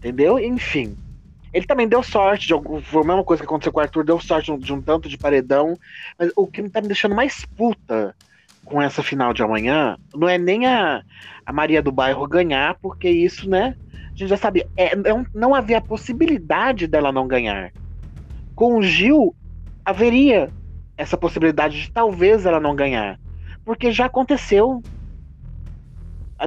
[0.05, 0.37] Entendeu?
[0.37, 0.95] Enfim.
[1.51, 4.03] Ele também deu sorte, de algum, foi a mesma coisa que aconteceu com o Arthur,
[4.03, 5.75] deu sorte de um, tanto de paredão.
[6.19, 8.15] Mas o que tá me deixando mais puta
[8.63, 11.01] com essa final de amanhã não é nem a,
[11.43, 13.75] a Maria do Bairro ganhar, porque isso, né?
[13.93, 14.67] A gente já sabia.
[14.77, 17.71] É, não, não havia possibilidade dela não ganhar.
[18.53, 19.33] Com o Gil,
[19.83, 20.51] haveria
[20.95, 23.19] essa possibilidade de talvez ela não ganhar.
[23.63, 24.83] Porque já aconteceu.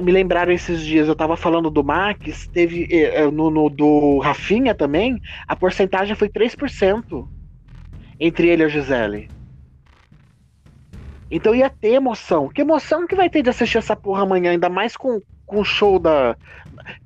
[0.01, 4.19] Me lembraram esses dias, eu tava falando do Max, teve eh, eh, no, no do
[4.19, 7.27] Rafinha também, a porcentagem foi 3%
[8.19, 9.29] entre ele e a Gisele.
[11.31, 12.49] Então ia ter emoção.
[12.49, 15.99] Que emoção que vai ter de assistir essa porra amanhã, ainda mais com, o show
[15.99, 16.35] da.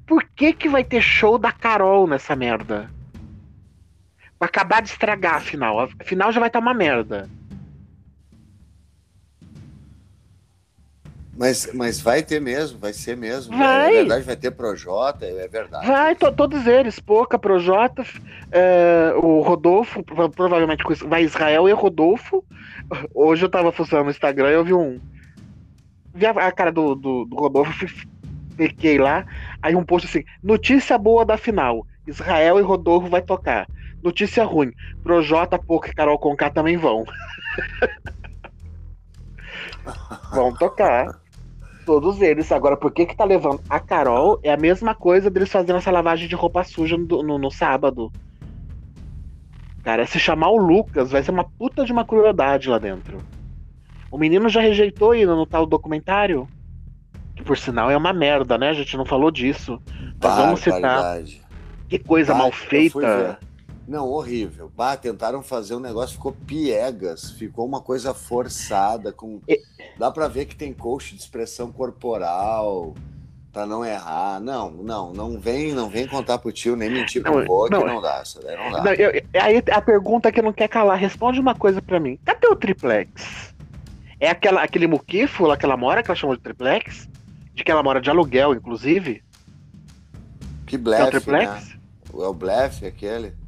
[0.06, 2.89] Por que que vai ter show da Carol nessa merda?
[4.39, 5.80] Pra acabar de estragar a final.
[5.80, 7.30] A final já vai estar tá uma merda.
[11.36, 13.58] Mas, mas vai ter mesmo, vai ser mesmo.
[13.58, 13.92] Vai.
[13.92, 15.88] É verdade, vai ter Projota, é verdade.
[15.88, 18.06] Vai, to, todos eles, Pouca, Projota,
[18.52, 22.46] é, o Rodolfo, provavelmente vai Israel e Rodolfo.
[23.16, 25.00] Hoje eu tava funcionando no Instagram e eu vi um.
[26.14, 27.88] Vi a, a cara do, do, do Rodolfo,
[28.56, 29.26] fiquei lá.
[29.60, 31.88] Aí um post assim: notícia boa da final.
[32.06, 33.68] Israel e Rodolfo vai tocar.
[34.04, 34.72] Notícia ruim.
[35.02, 37.06] Projota, Pouca e Carol Conká também vão.
[40.32, 41.22] vão tocar.
[41.86, 42.52] Todos eles.
[42.52, 44.40] Agora, por que que tá levando a Carol?
[44.42, 48.12] É a mesma coisa deles fazendo essa lavagem de roupa suja no, no, no sábado.
[49.84, 53.18] Cara, se chamar o Lucas vai ser uma puta de uma crueldade lá dentro.
[54.10, 56.48] O menino já rejeitou ir no tal documentário.
[57.36, 58.70] Que por sinal é uma merda, né?
[58.70, 59.82] A gente não falou disso.
[60.22, 61.20] Mas vamos citar.
[61.90, 63.40] Que coisa bah, mal feita.
[63.88, 64.72] Não, horrível.
[64.76, 69.12] Bah, tentaram fazer um negócio, ficou piegas, ficou uma coisa forçada.
[69.12, 69.42] com.
[69.98, 72.94] Dá para ver que tem coach de expressão corporal
[73.52, 74.40] para não errar.
[74.40, 78.02] Não, não, não vem, não vem contar pro tio, nem mentir pro avô, que não
[78.02, 78.24] dá.
[78.24, 78.84] Isso daí não dá.
[78.84, 82.18] Não, eu, aí a pergunta que não quer calar, responde uma coisa para mim.
[82.26, 83.54] Cadê o triplex?
[84.20, 87.08] É aquela, aquele muquifo lá que ela mora, que ela chamou de triplex?
[87.54, 89.22] De que ela mora de aluguel, inclusive?
[90.66, 91.68] Que blefe, é o triplex?
[91.68, 91.76] Né?
[92.14, 93.43] É o blefe aquele?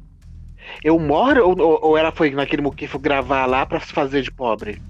[0.82, 4.80] Eu moro ou, ou ela foi naquele muquifo gravar lá para se fazer de pobre?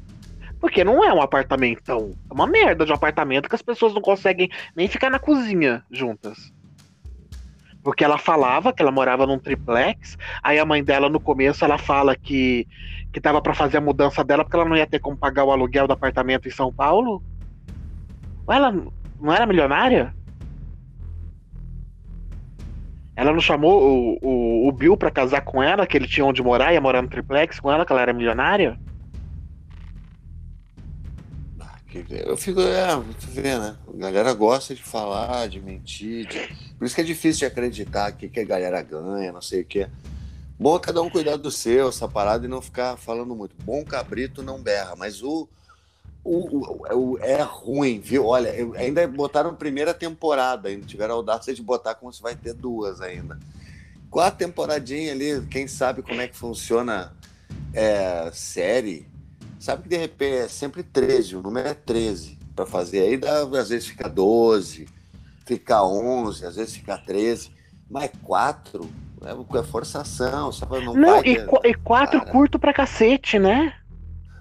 [0.61, 2.11] Porque não é um apartamentão.
[2.31, 5.85] É uma merda de um apartamento que as pessoas não conseguem nem ficar na cozinha
[5.91, 6.53] juntas.
[7.83, 11.79] Porque ela falava que ela morava num triplex, aí a mãe dela no começo ela
[11.79, 12.67] fala que
[13.13, 15.51] que tava para fazer a mudança dela porque ela não ia ter como pagar o
[15.51, 17.23] aluguel do apartamento em São Paulo.
[18.49, 18.71] Ela
[19.21, 20.15] não era milionária?
[23.17, 26.43] Ela não chamou o, o, o Bill para casar com ela, que ele tinha onde
[26.43, 28.79] morar, ia morar no triplex com ela, que ela era milionária?
[32.11, 33.75] Eu fico, é, tu vê, né?
[33.89, 36.27] A galera gosta de falar, de mentir.
[36.27, 36.41] De...
[36.79, 39.65] Por isso que é difícil de acreditar que, que a galera ganha, não sei o
[39.65, 39.89] que.
[40.59, 43.55] Bom é cada um cuidar do seu, essa parada, e não ficar falando muito.
[43.63, 45.49] Bom cabrito não berra, mas o,
[46.27, 48.27] o, o, o é ruim, viu?
[48.27, 52.55] Olha, ainda botaram primeira temporada, ainda tiveram a audácia de botar como se vai ter
[52.55, 53.39] duas ainda.
[54.11, 57.13] Quatro temporadinha ali, quem sabe como é que funciona
[57.73, 59.07] é, série
[59.59, 63.01] Sabe que de repente é sempre 13, o número é 13 para fazer.
[63.01, 64.87] Aí dá, às vezes fica 12,
[65.45, 67.51] fica 11, às vezes fica 13.
[67.91, 68.89] Mas 4
[69.23, 70.85] é, é forçação, sabe?
[70.85, 73.75] Não, não e, e 4 curto pra cacete, né?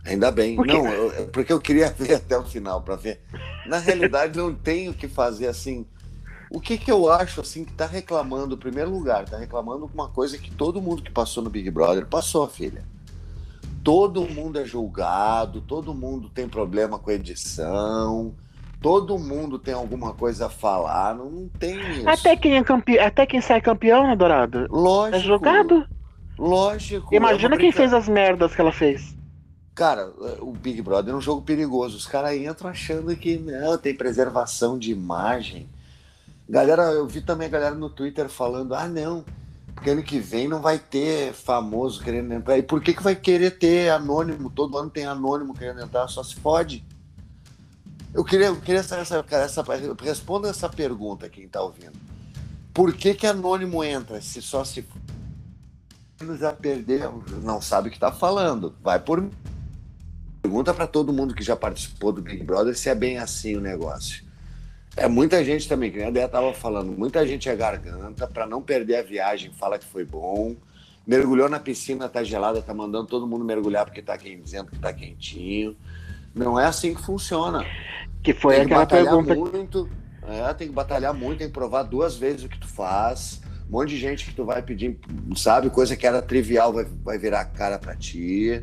[0.06, 0.56] Ainda bem.
[0.56, 0.74] Porque...
[0.74, 3.22] Não, eu, porque eu queria ver até o final para ver.
[3.66, 5.86] Na realidade, não tenho o que fazer assim.
[6.49, 10.08] O que que eu acho assim que tá reclamando, em primeiro lugar, tá reclamando uma
[10.08, 12.84] coisa que todo mundo que passou no Big Brother passou, filha
[13.86, 18.34] todo mundo é julgado, todo mundo tem problema com edição,
[18.82, 22.10] todo mundo tem alguma coisa a falar, não, não tem isso.
[22.10, 22.97] Até quem, é campe...
[22.97, 24.66] Até quem sai campeão, né, Dourado?
[24.72, 25.18] Lógico.
[25.18, 25.88] É julgado.
[26.36, 27.14] Lógico.
[27.14, 29.16] Imagina é quem fez as merdas que ela fez.
[29.76, 30.09] Cara,
[30.39, 31.97] o Big Brother é um jogo perigoso.
[31.97, 35.69] Os caras entram achando que não, tem preservação de imagem.
[36.47, 39.26] Galera, eu vi também a galera no Twitter falando: ah, não,
[39.73, 42.57] porque ano que vem não vai ter famoso querendo entrar.
[42.57, 44.49] E por que, que vai querer ter anônimo?
[44.49, 46.82] Todo ano tem anônimo querendo entrar, só se fode.
[48.13, 49.63] Eu queria, eu queria essa, essa, essa,
[50.01, 51.99] responda essa pergunta quem está ouvindo.
[52.73, 54.88] Por que que anônimo entra se só se
[56.39, 58.73] já perdeu, não sabe o que está falando?
[58.82, 59.30] Vai por
[60.45, 63.59] pergunta para todo mundo que já participou do Big Brother se é bem assim o
[63.59, 64.23] negócio.
[64.95, 68.61] É muita gente também, que a Dea tava falando, muita gente é garganta, para não
[68.61, 70.55] perder a viagem, fala que foi bom.
[71.05, 74.93] Mergulhou na piscina, tá gelada, tá mandando todo mundo mergulhar porque tá dizendo que tá
[74.93, 75.75] quentinho.
[76.33, 77.65] Não é assim que funciona.
[78.23, 79.35] Que foi tem aquela que pergunta.
[79.35, 79.89] Muito,
[80.27, 83.41] é, tem que batalhar muito, tem que provar duas vezes o que tu faz.
[83.67, 84.97] Um monte de gente que tu vai pedir,
[85.35, 88.61] sabe, coisa que era trivial vai, vai virar cara para ti.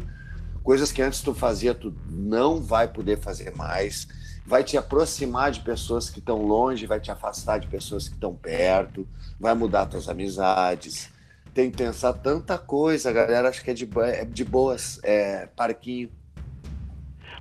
[0.62, 4.06] Coisas que antes tu fazia, tu não vai poder fazer mais
[4.44, 8.34] vai te aproximar de pessoas que estão longe, vai te afastar de pessoas que estão
[8.34, 9.06] perto,
[9.38, 11.10] vai mudar tuas amizades.
[11.54, 15.46] Tem que pensar tanta coisa, a galera acha que é de, é de boas, é
[15.54, 16.10] parquinho.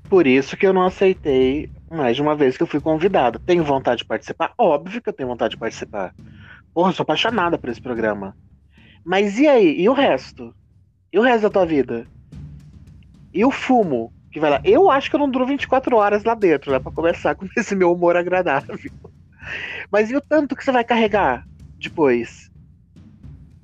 [0.09, 3.39] Por isso que eu não aceitei mais de uma vez que eu fui convidado.
[3.39, 4.53] Tenho vontade de participar?
[4.57, 6.13] Óbvio que eu tenho vontade de participar.
[6.73, 8.35] Porra, sou apaixonada por esse programa.
[9.05, 9.79] Mas e aí?
[9.79, 10.53] E o resto?
[11.11, 12.05] E o resto da tua vida?
[13.33, 14.11] E o fumo?
[14.31, 14.61] que vai lá.
[14.63, 16.79] Eu acho que eu não duro 24 horas lá dentro, né?
[16.79, 18.79] Pra começar com esse meu humor agradável.
[19.91, 21.43] Mas e o tanto que você vai carregar
[21.77, 22.49] depois?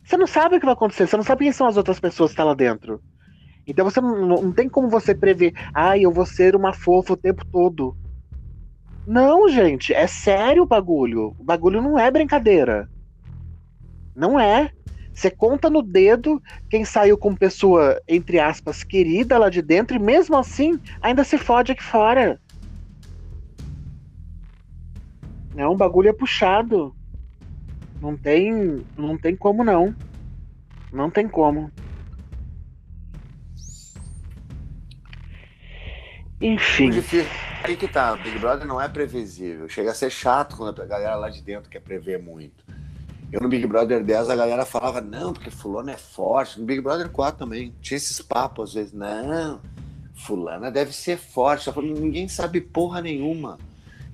[0.03, 2.32] Você não sabe o que vai acontecer, você não sabe quem são as outras pessoas
[2.32, 3.01] que estão tá lá dentro.
[3.65, 7.13] Então você não, não tem como você prever, ai, ah, eu vou ser uma fofa
[7.13, 7.95] o tempo todo.
[9.05, 11.36] Não, gente, é sério o bagulho.
[11.38, 12.89] O bagulho não é brincadeira.
[14.15, 14.72] Não é.
[15.18, 16.39] Você conta no dedo
[16.70, 21.39] quem saiu com pessoa, entre aspas, querida lá de dentro, e mesmo assim ainda se
[21.39, 22.39] fode aqui fora.
[25.55, 26.95] É um bagulho é puxado.
[27.99, 29.95] Não tem, não tem como não.
[30.93, 31.72] Não tem como.
[36.39, 36.91] Enfim.
[37.63, 39.68] Aí que tá, Big Brother não é previsível.
[39.68, 42.76] Chega a ser chato quando a galera lá de dentro quer prever muito.
[43.32, 46.59] Eu no Big Brother 10 a galera falava, não, porque fulano é forte.
[46.59, 47.73] No Big Brother 4 também.
[47.82, 49.59] Tinha esses papos às vezes, não,
[50.15, 51.71] fulana deve ser forte.
[51.71, 53.57] Falei, ninguém sabe porra nenhuma.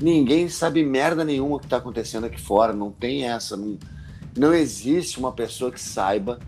[0.01, 2.73] Ninguém sabe merda nenhuma que tá acontecendo aqui fora.
[2.73, 3.55] Não tem essa.
[3.55, 3.77] Não...
[4.35, 6.39] Não existe uma pessoa que saiba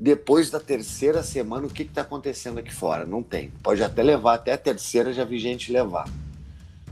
[0.00, 3.06] depois da terceira semana o que está acontecendo aqui fora.
[3.06, 3.52] Não tem.
[3.62, 6.08] Pode até levar, até a terceira já vi gente levar.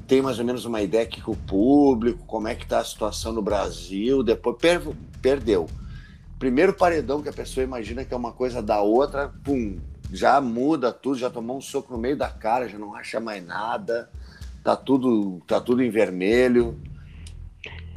[0.08, 3.30] Tem mais ou menos uma ideia que o público, como é que está a situação
[3.30, 4.80] no Brasil, depois per
[5.20, 5.68] perdeu.
[6.38, 9.76] Primeiro paredão que a pessoa imagina que é uma coisa da outra, pum,
[10.10, 13.44] já muda tudo, já tomou um soco no meio da cara, já não acha mais
[13.44, 14.08] nada,
[14.64, 16.80] tá tudo, tá tudo em vermelho.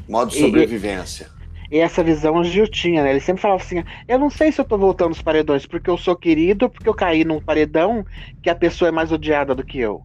[0.05, 1.29] Modo sobrevivência.
[1.71, 3.11] E, e essa visão o Gil tinha, né?
[3.11, 5.97] Ele sempre falava assim: eu não sei se eu tô voltando os paredões porque eu
[5.97, 8.05] sou querido porque eu caí num paredão
[8.43, 10.03] que a pessoa é mais odiada do que eu.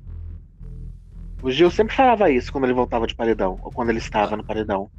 [1.42, 4.44] O Gil sempre falava isso quando ele voltava de paredão, ou quando ele estava no
[4.44, 4.90] paredão.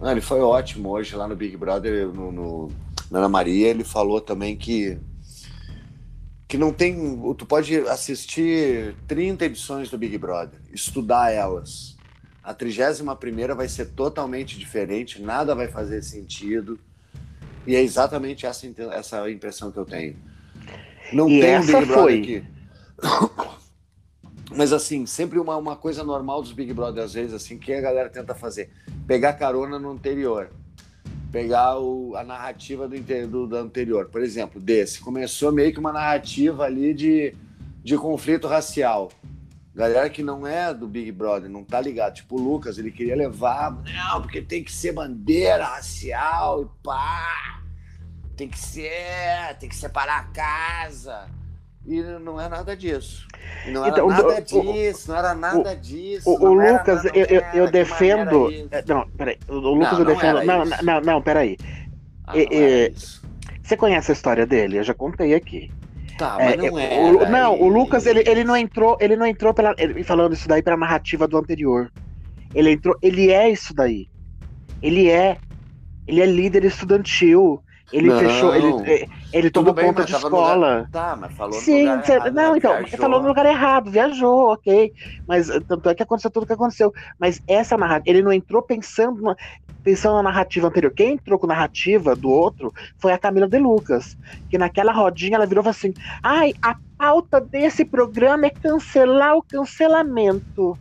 [0.00, 2.72] Ah, ele foi ótimo hoje lá no Big Brother, no, no,
[3.10, 3.68] na Ana Maria.
[3.68, 4.98] Ele falou também que
[6.46, 6.96] que não tem.
[7.36, 11.96] Tu pode assistir 30 edições do Big Brother, estudar elas.
[12.42, 16.78] A 31 primeira vai ser totalmente diferente, nada vai fazer sentido.
[17.66, 20.16] E é exatamente essa, essa impressão que eu tenho.
[21.12, 22.20] Não e tem um Big Brother foi...
[22.20, 22.44] aqui.
[24.56, 27.80] Mas assim, sempre uma, uma coisa normal dos Big Brother, às vezes, assim, que a
[27.80, 28.70] galera tenta fazer.
[29.06, 30.50] Pegar carona no anterior
[31.34, 32.96] pegar o, a narrativa do,
[33.26, 34.08] do, do, anterior.
[34.08, 35.00] Por exemplo, desse.
[35.00, 37.34] Começou meio que uma narrativa ali de,
[37.82, 39.10] de conflito racial.
[39.74, 42.14] Galera que não é do Big Brother, não tá ligado.
[42.14, 43.72] Tipo, o Lucas, ele queria levar.
[43.72, 47.60] Não, porque tem que ser bandeira racial e pá.
[48.36, 51.28] Tem que ser, tem que separar a casa.
[51.86, 53.26] E não é nada disso.
[53.66, 56.30] Não então, era nada o, disso, não era nada o, disso.
[56.30, 58.50] O, o Lucas, eu, eu, eu defendo.
[58.70, 59.38] É, não, peraí.
[59.48, 60.42] O Lucas não, eu defendo.
[60.44, 61.58] Não, não, não, não, peraí.
[62.26, 62.94] Ah, e, e,
[63.62, 64.78] você conhece a história dele?
[64.78, 65.70] Eu já contei aqui.
[66.16, 67.00] Tá, mas é, não é.
[67.00, 69.74] O, não, o Lucas, ele, ele não entrou, ele não entrou pela.
[69.76, 71.92] Ele, falando isso daí pela narrativa do anterior.
[72.54, 72.96] Ele entrou.
[73.02, 74.08] Ele é isso daí.
[74.82, 75.36] Ele é.
[76.06, 77.62] Ele é líder estudantil.
[77.92, 78.18] Ele não.
[78.18, 78.54] fechou.
[78.54, 80.76] Ele, ele tomou bem, conta de escola.
[80.76, 80.90] Lugar...
[80.90, 82.58] Tá, mas falou Sim, no lugar errado, Não, né?
[82.58, 82.98] então, viajou.
[82.98, 84.92] falou no lugar errado, viajou, ok.
[85.26, 86.92] Mas tanto é que aconteceu tudo o que aconteceu.
[87.18, 89.36] Mas essa narrativa, ele não entrou pensando na,
[89.82, 90.92] pensando na narrativa anterior.
[90.92, 94.16] Quem entrou com a narrativa do outro foi a Camila De Lucas.
[94.48, 100.78] Que naquela rodinha ela virou assim: ai, a pauta desse programa é cancelar o cancelamento.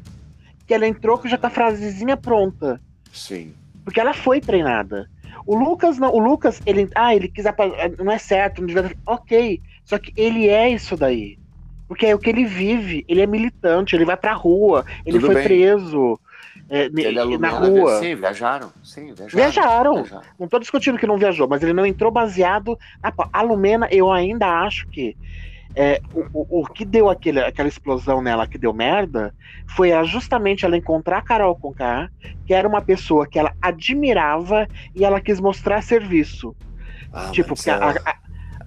[0.68, 2.80] Que ela entrou com já com a frasezinha pronta.
[3.12, 3.54] Sim.
[3.84, 5.10] Porque ela foi treinada.
[5.46, 7.46] O Lucas não, o Lucas, ele, ah, ele quis
[7.98, 11.38] não é certo, não devia, ok, só que ele é isso daí.
[11.88, 15.28] Porque é o que ele vive, ele é militante, ele vai pra rua, ele Tudo
[15.28, 15.44] foi bem.
[15.44, 16.20] preso.
[16.70, 18.00] É, ele é na rua.
[18.00, 18.72] Sim, viajaram.
[18.84, 19.30] Sim, viajaram.
[19.30, 19.96] Viajaram.
[19.96, 20.24] viajaram.
[20.40, 22.78] Não tô discutindo que não viajou, mas ele não entrou baseado.
[23.02, 23.14] Na...
[23.32, 25.16] A Lumena, eu ainda acho que
[25.76, 29.34] é, o, o, que deu aquele, aquela explosão nela que deu merda
[29.76, 32.10] foi justamente ela encontrar a Carol Conká,
[32.46, 36.56] que era uma pessoa que ela admirava e ela quis mostrar serviço.
[37.12, 38.16] Ah, tipo, porque ela, a, a,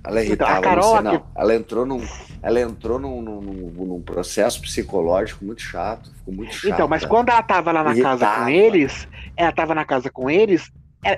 [0.06, 1.02] ela é então, a Carol.
[1.02, 2.04] Não, ela entrou num.
[2.42, 6.72] Ela entrou num, num, num, processo psicológico muito chato, ficou muito chato.
[6.72, 8.18] Então, mas quando ela tava lá na Irritava.
[8.18, 10.70] casa com eles, ela tava na casa com eles,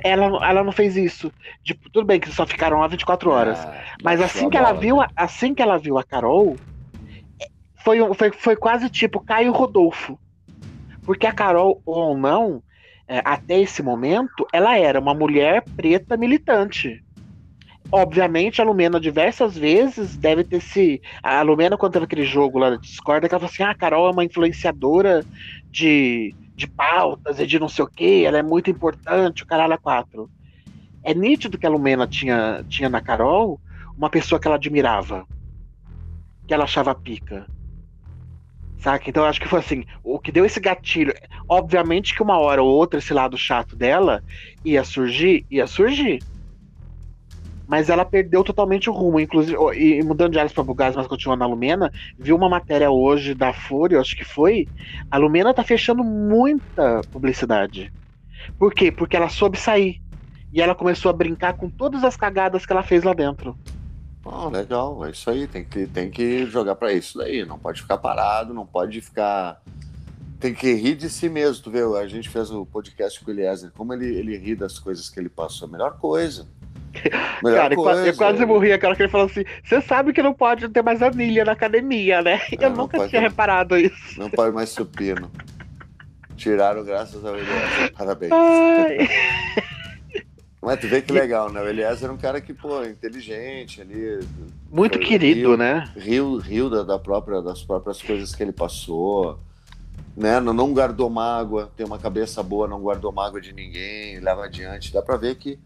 [0.02, 1.32] ela, ela não fez isso.
[1.62, 3.58] Tipo, tudo bem que só ficaram lá 24 horas.
[3.58, 6.56] Ah, mas assim que ela viu, assim que ela viu a Carol,
[7.76, 10.18] foi, foi, foi quase tipo Caio Rodolfo.
[11.04, 12.62] Porque a Carol, ou não,
[13.06, 17.02] é, até esse momento, ela era uma mulher preta militante.
[17.90, 21.00] Obviamente, a Lumena diversas vezes deve ter se.
[21.22, 24.08] A Lumena, quando teve aquele jogo lá da Discord, ela falou assim: ah, a Carol
[24.08, 25.24] é uma influenciadora
[25.70, 29.74] de de pautas e de não sei o que, ela é muito importante, o caralho
[29.74, 30.28] é quatro.
[31.04, 33.60] É nítido que a Lumena tinha, tinha na Carol
[33.96, 35.24] uma pessoa que ela admirava,
[36.48, 37.46] que ela achava pica.
[38.78, 39.08] Saca?
[39.08, 41.14] Então eu acho que foi assim, o que deu esse gatilho,
[41.48, 44.22] obviamente que uma hora ou outra esse lado chato dela
[44.64, 46.18] ia surgir, ia surgir
[47.68, 49.20] mas ela perdeu totalmente o rumo.
[49.20, 53.34] Inclusive, e mudando de áreas para Bugás, mas continuando na Lumena, viu uma matéria hoje
[53.34, 54.66] da Folha, acho que foi.
[55.10, 57.92] A Lumena tá fechando muita publicidade.
[58.58, 58.90] Por quê?
[58.90, 60.00] Porque ela soube sair.
[60.50, 63.54] E ela começou a brincar com todas as cagadas que ela fez lá dentro.
[64.24, 67.82] Oh, legal, é isso aí, tem que, tem que jogar para isso daí, não pode
[67.82, 69.62] ficar parado, não pode ficar.
[70.40, 71.80] Tem que rir de si mesmo, tu vê?
[71.98, 75.20] A gente fez o podcast com o Eliezer, como ele, ele ri das coisas que
[75.20, 76.46] ele passou, a melhor coisa
[77.42, 80.68] cara, coisa, eu quase morri aquela que ele falou assim: você sabe que não pode
[80.68, 82.40] ter mais anilha na academia, né?
[82.52, 83.20] É, eu nunca tinha ter...
[83.20, 84.18] reparado isso.
[84.18, 85.30] Não pode mais supino.
[86.36, 87.92] Tiraram graças ao Eliezer.
[87.96, 88.30] Parabéns.
[90.60, 91.62] Mas tu vê que legal, né?
[91.62, 94.20] O Eliezer era um cara que, pô, inteligente ali.
[94.70, 95.88] Muito querido, né?
[95.96, 99.38] Riu, riu da, da, própria, das próprias coisas que ele passou.
[100.16, 100.40] Né?
[100.40, 104.92] Não, não guardou mágoa, tem uma cabeça boa, não guardou mágoa de ninguém, leva adiante.
[104.92, 105.58] Dá pra ver que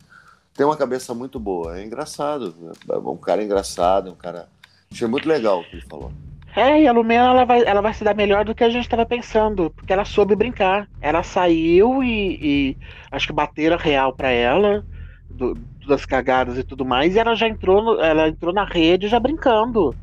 [0.55, 1.79] tem uma cabeça muito boa.
[1.79, 2.55] É engraçado.
[2.89, 4.49] É um cara engraçado, um cara.
[4.91, 6.13] Achei muito legal o que ele falou.
[6.55, 8.85] É, e a Lumena ela vai, ela vai se dar melhor do que a gente
[8.85, 10.87] estava pensando, porque ela soube brincar.
[11.01, 12.77] Ela saiu e, e
[13.11, 14.85] acho que bateram real para ela,
[15.31, 19.09] do, das cagadas e tudo mais, e ela já entrou, no, ela entrou na rede
[19.09, 19.97] já brincando.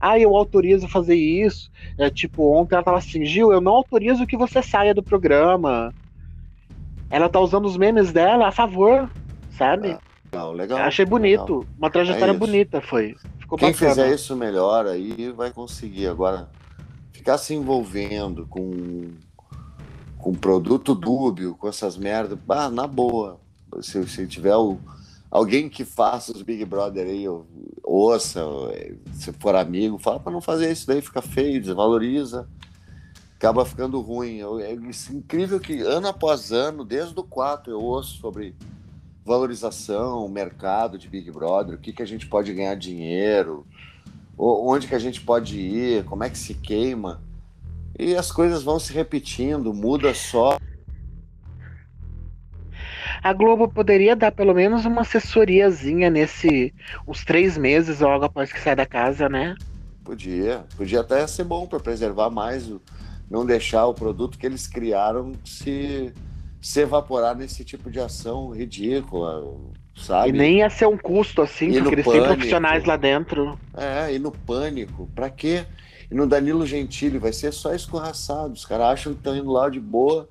[0.00, 1.70] Ah, eu autorizo fazer isso.
[1.96, 5.94] É, tipo, ontem ela tava assim, Gil, eu não autorizo que você saia do programa.
[7.08, 9.08] Ela tá usando os memes dela a favor,
[9.56, 9.92] sabe?
[9.92, 10.00] Ah,
[10.32, 10.78] legal, legal.
[10.80, 11.58] Achei bonito.
[11.58, 11.66] legal.
[11.78, 13.14] Uma trajetória É bonita foi.
[13.38, 13.90] Ficou Quem bacana.
[13.90, 16.06] fizer isso melhor aí vai conseguir.
[16.08, 16.48] Agora,
[17.12, 19.10] ficar se envolvendo com,
[20.18, 23.38] com produto dúbio, com essas merdas, bah, na boa.
[23.80, 24.78] Se, se tiver o,
[25.30, 27.46] alguém que faça os Big Brother aí, ou-
[27.82, 28.72] ouça, ou,
[29.12, 32.48] se for amigo, fala para não fazer isso daí, fica feio, desvaloriza,
[33.36, 34.36] acaba ficando ruim.
[34.36, 38.54] Eu- É isso- incrível que ano após ano, desde o 4, eu ouço sobre
[39.24, 43.66] valorização, mercado de Big Brother, o que, que a gente pode ganhar dinheiro,
[44.36, 47.22] onde que a gente pode ir, como é que se queima.
[47.98, 50.58] E as coisas vão se repetindo, muda só.
[53.22, 56.74] A Globo poderia dar pelo menos uma assessoriazinha nesse.
[57.08, 59.54] uns três meses logo após que sai da casa, né?
[60.04, 62.82] Podia, podia até ser bom para preservar mais, o,
[63.30, 66.12] não deixar o produto que eles criaram se,
[66.64, 69.54] se evaporar nesse tipo de ação ridícula,
[69.94, 70.30] sabe?
[70.30, 72.34] E nem ia ser um custo assim, E porque eles têm pânico.
[72.34, 73.58] profissionais lá dentro.
[73.76, 75.66] É, e no pânico, pra quê?
[76.10, 78.54] E no Danilo Gentili vai ser só escorraçado.
[78.54, 80.26] Os caras acham que estão indo lá de boa,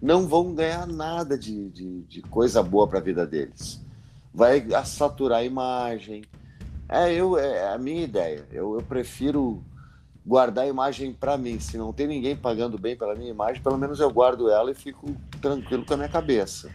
[0.00, 3.84] não vão ganhar nada de, de, de coisa boa pra vida deles.
[4.32, 6.22] Vai saturar a imagem.
[6.88, 8.44] É, eu, é a minha ideia.
[8.52, 9.60] Eu, eu prefiro
[10.24, 11.58] guardar a imagem pra mim.
[11.58, 14.74] Se não tem ninguém pagando bem pela minha imagem, pelo menos eu guardo ela e
[14.74, 15.12] fico
[15.42, 16.70] tranquilo com a minha cabeça.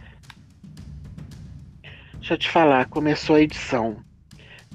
[2.14, 4.04] Deixa eu te falar, começou a edição.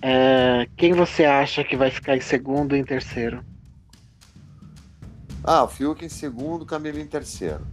[0.01, 3.45] É, quem você acha que vai ficar em segundo e em terceiro?
[5.43, 7.65] Ah, o Fiuk em segundo, Camilo em terceiro.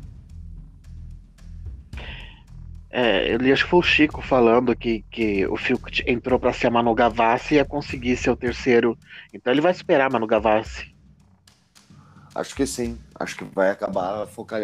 [2.92, 6.52] É, eu li, acho que foi o Chico falando que, que o Fiuk entrou pra
[6.52, 8.98] ser a Manu Gavassi e ia conseguir ser o terceiro.
[9.32, 10.94] Então ele vai superar a Manu Gavassi.
[12.34, 12.98] Acho que sim.
[13.14, 14.60] Acho que vai acabar focar.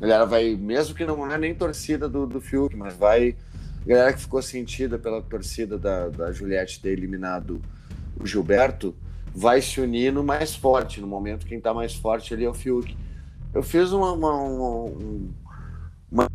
[0.00, 3.36] A galera vai, mesmo que não é nem torcida do, do Fiuk, mas vai.
[3.84, 7.60] A galera que ficou sentida pela torcida da, da Juliette ter eliminado
[8.18, 8.94] o Gilberto
[9.34, 11.00] vai se unir no mais forte.
[11.00, 12.96] No momento, quem tá mais forte ali é o Fiuk.
[13.54, 14.12] Eu fiz uma.
[14.12, 15.30] uma, uma, um-
[16.10, 16.28] uma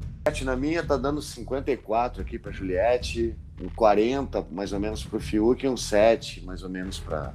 [0.43, 5.63] na minha, tá dando 54 aqui pra Juliette, um 40 mais ou menos pro Fiuk
[5.63, 7.31] e um 7 mais ou menos pra,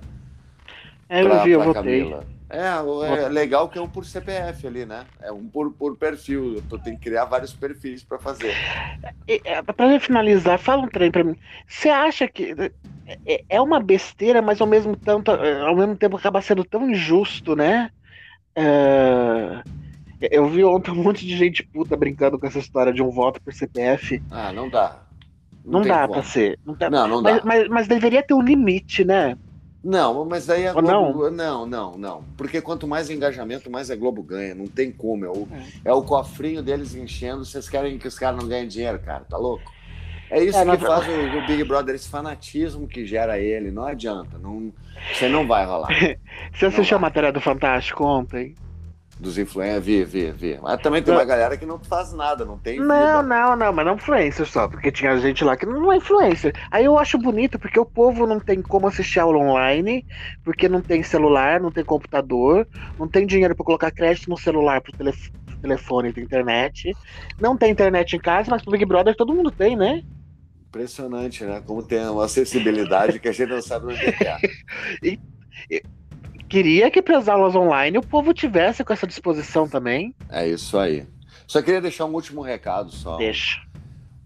[1.11, 1.83] É, eu pra, vi, eu votei.
[1.83, 2.25] Camila.
[2.49, 5.05] É, o- é legal que é um por CPF ali, né?
[5.21, 6.55] É um por, por perfil.
[6.55, 8.55] Eu tô, tenho que criar vários perfis pra fazer.
[9.27, 11.37] É, pra finalizar, fala um trem pra mim.
[11.67, 12.55] Você acha que
[13.27, 17.55] é, é uma besteira, mas ao mesmo, tanto, ao mesmo tempo acaba sendo tão injusto,
[17.57, 17.91] né?
[18.55, 19.63] É,
[20.31, 23.41] eu vi ontem um monte de gente puta brincando com essa história de um voto
[23.41, 24.21] por CPF.
[24.31, 24.97] Ah, não dá.
[25.65, 26.59] Não, tem dá pra ser.
[26.65, 27.33] Não, dá- Não, não dá.
[27.33, 29.37] mas, mas, mas deveria ter um limite, né?
[29.83, 31.31] Não, mas daí a Ou Globo.
[31.31, 31.67] Não?
[31.67, 34.55] não, não, Porque quanto mais engajamento, mais a Globo ganha.
[34.55, 35.25] Não tem como.
[35.25, 35.49] É o,
[35.87, 37.45] é o cofrinho deles enchendo.
[37.45, 39.25] Vocês querem que os caras não ganhem dinheiro, cara?
[39.25, 39.73] Tá louco?
[40.31, 43.71] É isso É, que faz o, o Big Brother, esse fanatismo que gera ele.
[43.71, 44.39] Não adianta.
[44.39, 44.71] Não,
[45.13, 45.89] você não vai rolar.
[46.53, 48.55] Você assistiu a matéria do Fantástico ontem?
[49.21, 50.59] Dos influencers, vê, vê, vê.
[50.63, 53.23] Mas também tem uma galera que não faz nada, não tem Não, vida.
[53.23, 56.55] não, não, mas não influencer só, porque tinha gente lá que não é influencer.
[56.71, 60.07] Aí eu acho bonito, porque o povo não tem como assistir aula online,
[60.43, 62.67] porque não tem celular, não tem computador,
[62.99, 66.97] não tem dinheiro pra colocar crédito no celular pro, telef- pro telefone e pra internet.
[67.39, 70.03] Não tem internet em casa, mas pro Big Brother todo mundo tem, né?
[70.69, 71.61] Impressionante, né?
[71.67, 74.15] Como tem uma acessibilidade que a gente não sabe onde é
[75.71, 75.83] é.
[76.51, 80.13] Queria que pras aulas online o povo tivesse com essa disposição também.
[80.29, 81.07] É isso aí.
[81.47, 83.17] Só queria deixar um último recado só.
[83.17, 83.63] Deixa.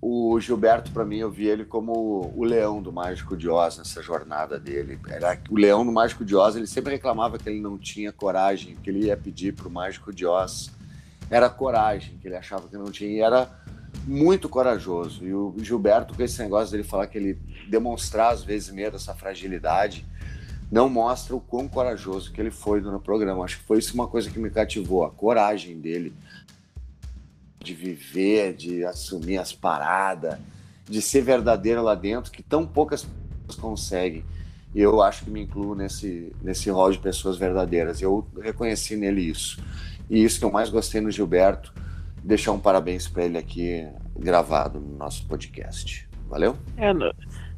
[0.00, 4.02] O Gilberto, para mim, eu vi ele como o leão do Mágico de Oz nessa
[4.02, 4.98] jornada dele.
[5.06, 8.74] Era o leão do Mágico de Oz, ele sempre reclamava que ele não tinha coragem,
[8.82, 10.70] que ele ia pedir pro Mágico de Oz.
[11.28, 13.50] Era coragem, que ele achava que não tinha, e era
[14.06, 15.22] muito corajoso.
[15.26, 17.38] E o Gilberto, com esse negócio dele falar que ele
[17.68, 20.06] demonstrar às vezes medo, essa fragilidade,
[20.70, 23.44] não mostra o quão corajoso que ele foi no programa.
[23.44, 26.14] Acho que foi isso uma coisa que me cativou, a coragem dele
[27.60, 30.38] de viver, de assumir as paradas,
[30.88, 33.06] de ser verdadeiro lá dentro, que tão poucas
[33.46, 34.24] pessoas conseguem.
[34.74, 38.02] E eu acho que me incluo nesse, nesse rol de pessoas verdadeiras.
[38.02, 39.62] Eu reconheci nele isso.
[40.10, 41.72] E isso que eu mais gostei no Gilberto,
[42.22, 43.86] deixar um parabéns para ele aqui
[44.18, 46.08] gravado no nosso podcast.
[46.28, 46.56] Valeu?
[46.76, 46.92] É,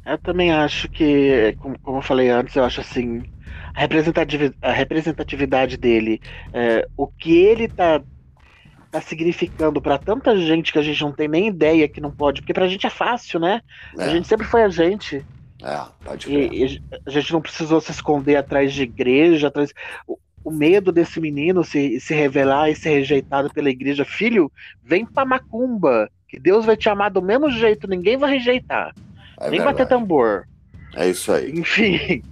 [0.07, 3.23] eu também acho que, como, como eu falei antes, eu acho assim,
[3.73, 6.21] a representatividade, a representatividade dele,
[6.53, 8.01] é, o que ele tá,
[8.91, 12.41] tá significando para tanta gente que a gente não tem nem ideia que não pode,
[12.41, 13.61] porque pra gente é fácil, né?
[13.97, 14.03] É.
[14.03, 15.25] A gente sempre foi a gente.
[15.61, 19.73] É, pode e, e, a gente não precisou se esconder atrás de igreja, atrás.
[20.07, 24.49] O, o medo desse menino se, se revelar e ser rejeitado pela igreja, filho,
[24.81, 28.93] vem pra macumba, que Deus vai te amar do mesmo jeito, ninguém vai rejeitar.
[29.39, 29.77] É nem verdade.
[29.77, 30.47] bater tambor.
[30.95, 31.51] É isso aí.
[31.51, 32.23] Enfim.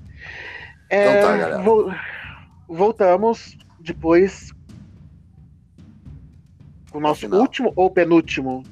[0.90, 1.64] É, então tá, galera.
[1.64, 1.92] Vo
[2.68, 4.52] voltamos depois
[6.92, 8.64] com o nosso último ou penúltimo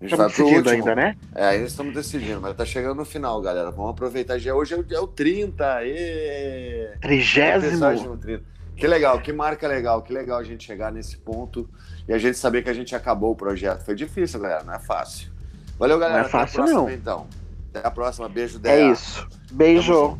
[0.00, 1.16] a gente estamos decidindo ainda, né?
[1.34, 3.70] É, ainda estamos decidindo, mas tá chegando no final, galera.
[3.70, 4.38] Vamos aproveitar.
[4.38, 5.84] Já hoje é o, é o 30.
[5.84, 6.90] E...
[7.00, 8.18] Trigésimo.
[8.76, 11.70] Que legal, que marca legal, que legal a gente chegar nesse ponto
[12.08, 13.84] e a gente saber que a gente acabou o projeto.
[13.84, 15.32] Foi difícil, galera, não é fácil.
[15.78, 16.20] Valeu, galera.
[16.20, 16.90] Não é fácil, Até a próxima, não.
[16.90, 17.26] então.
[17.74, 18.28] Até a próxima.
[18.28, 18.72] Beijo, Dea.
[18.72, 19.26] É isso.
[19.52, 20.18] Beijo.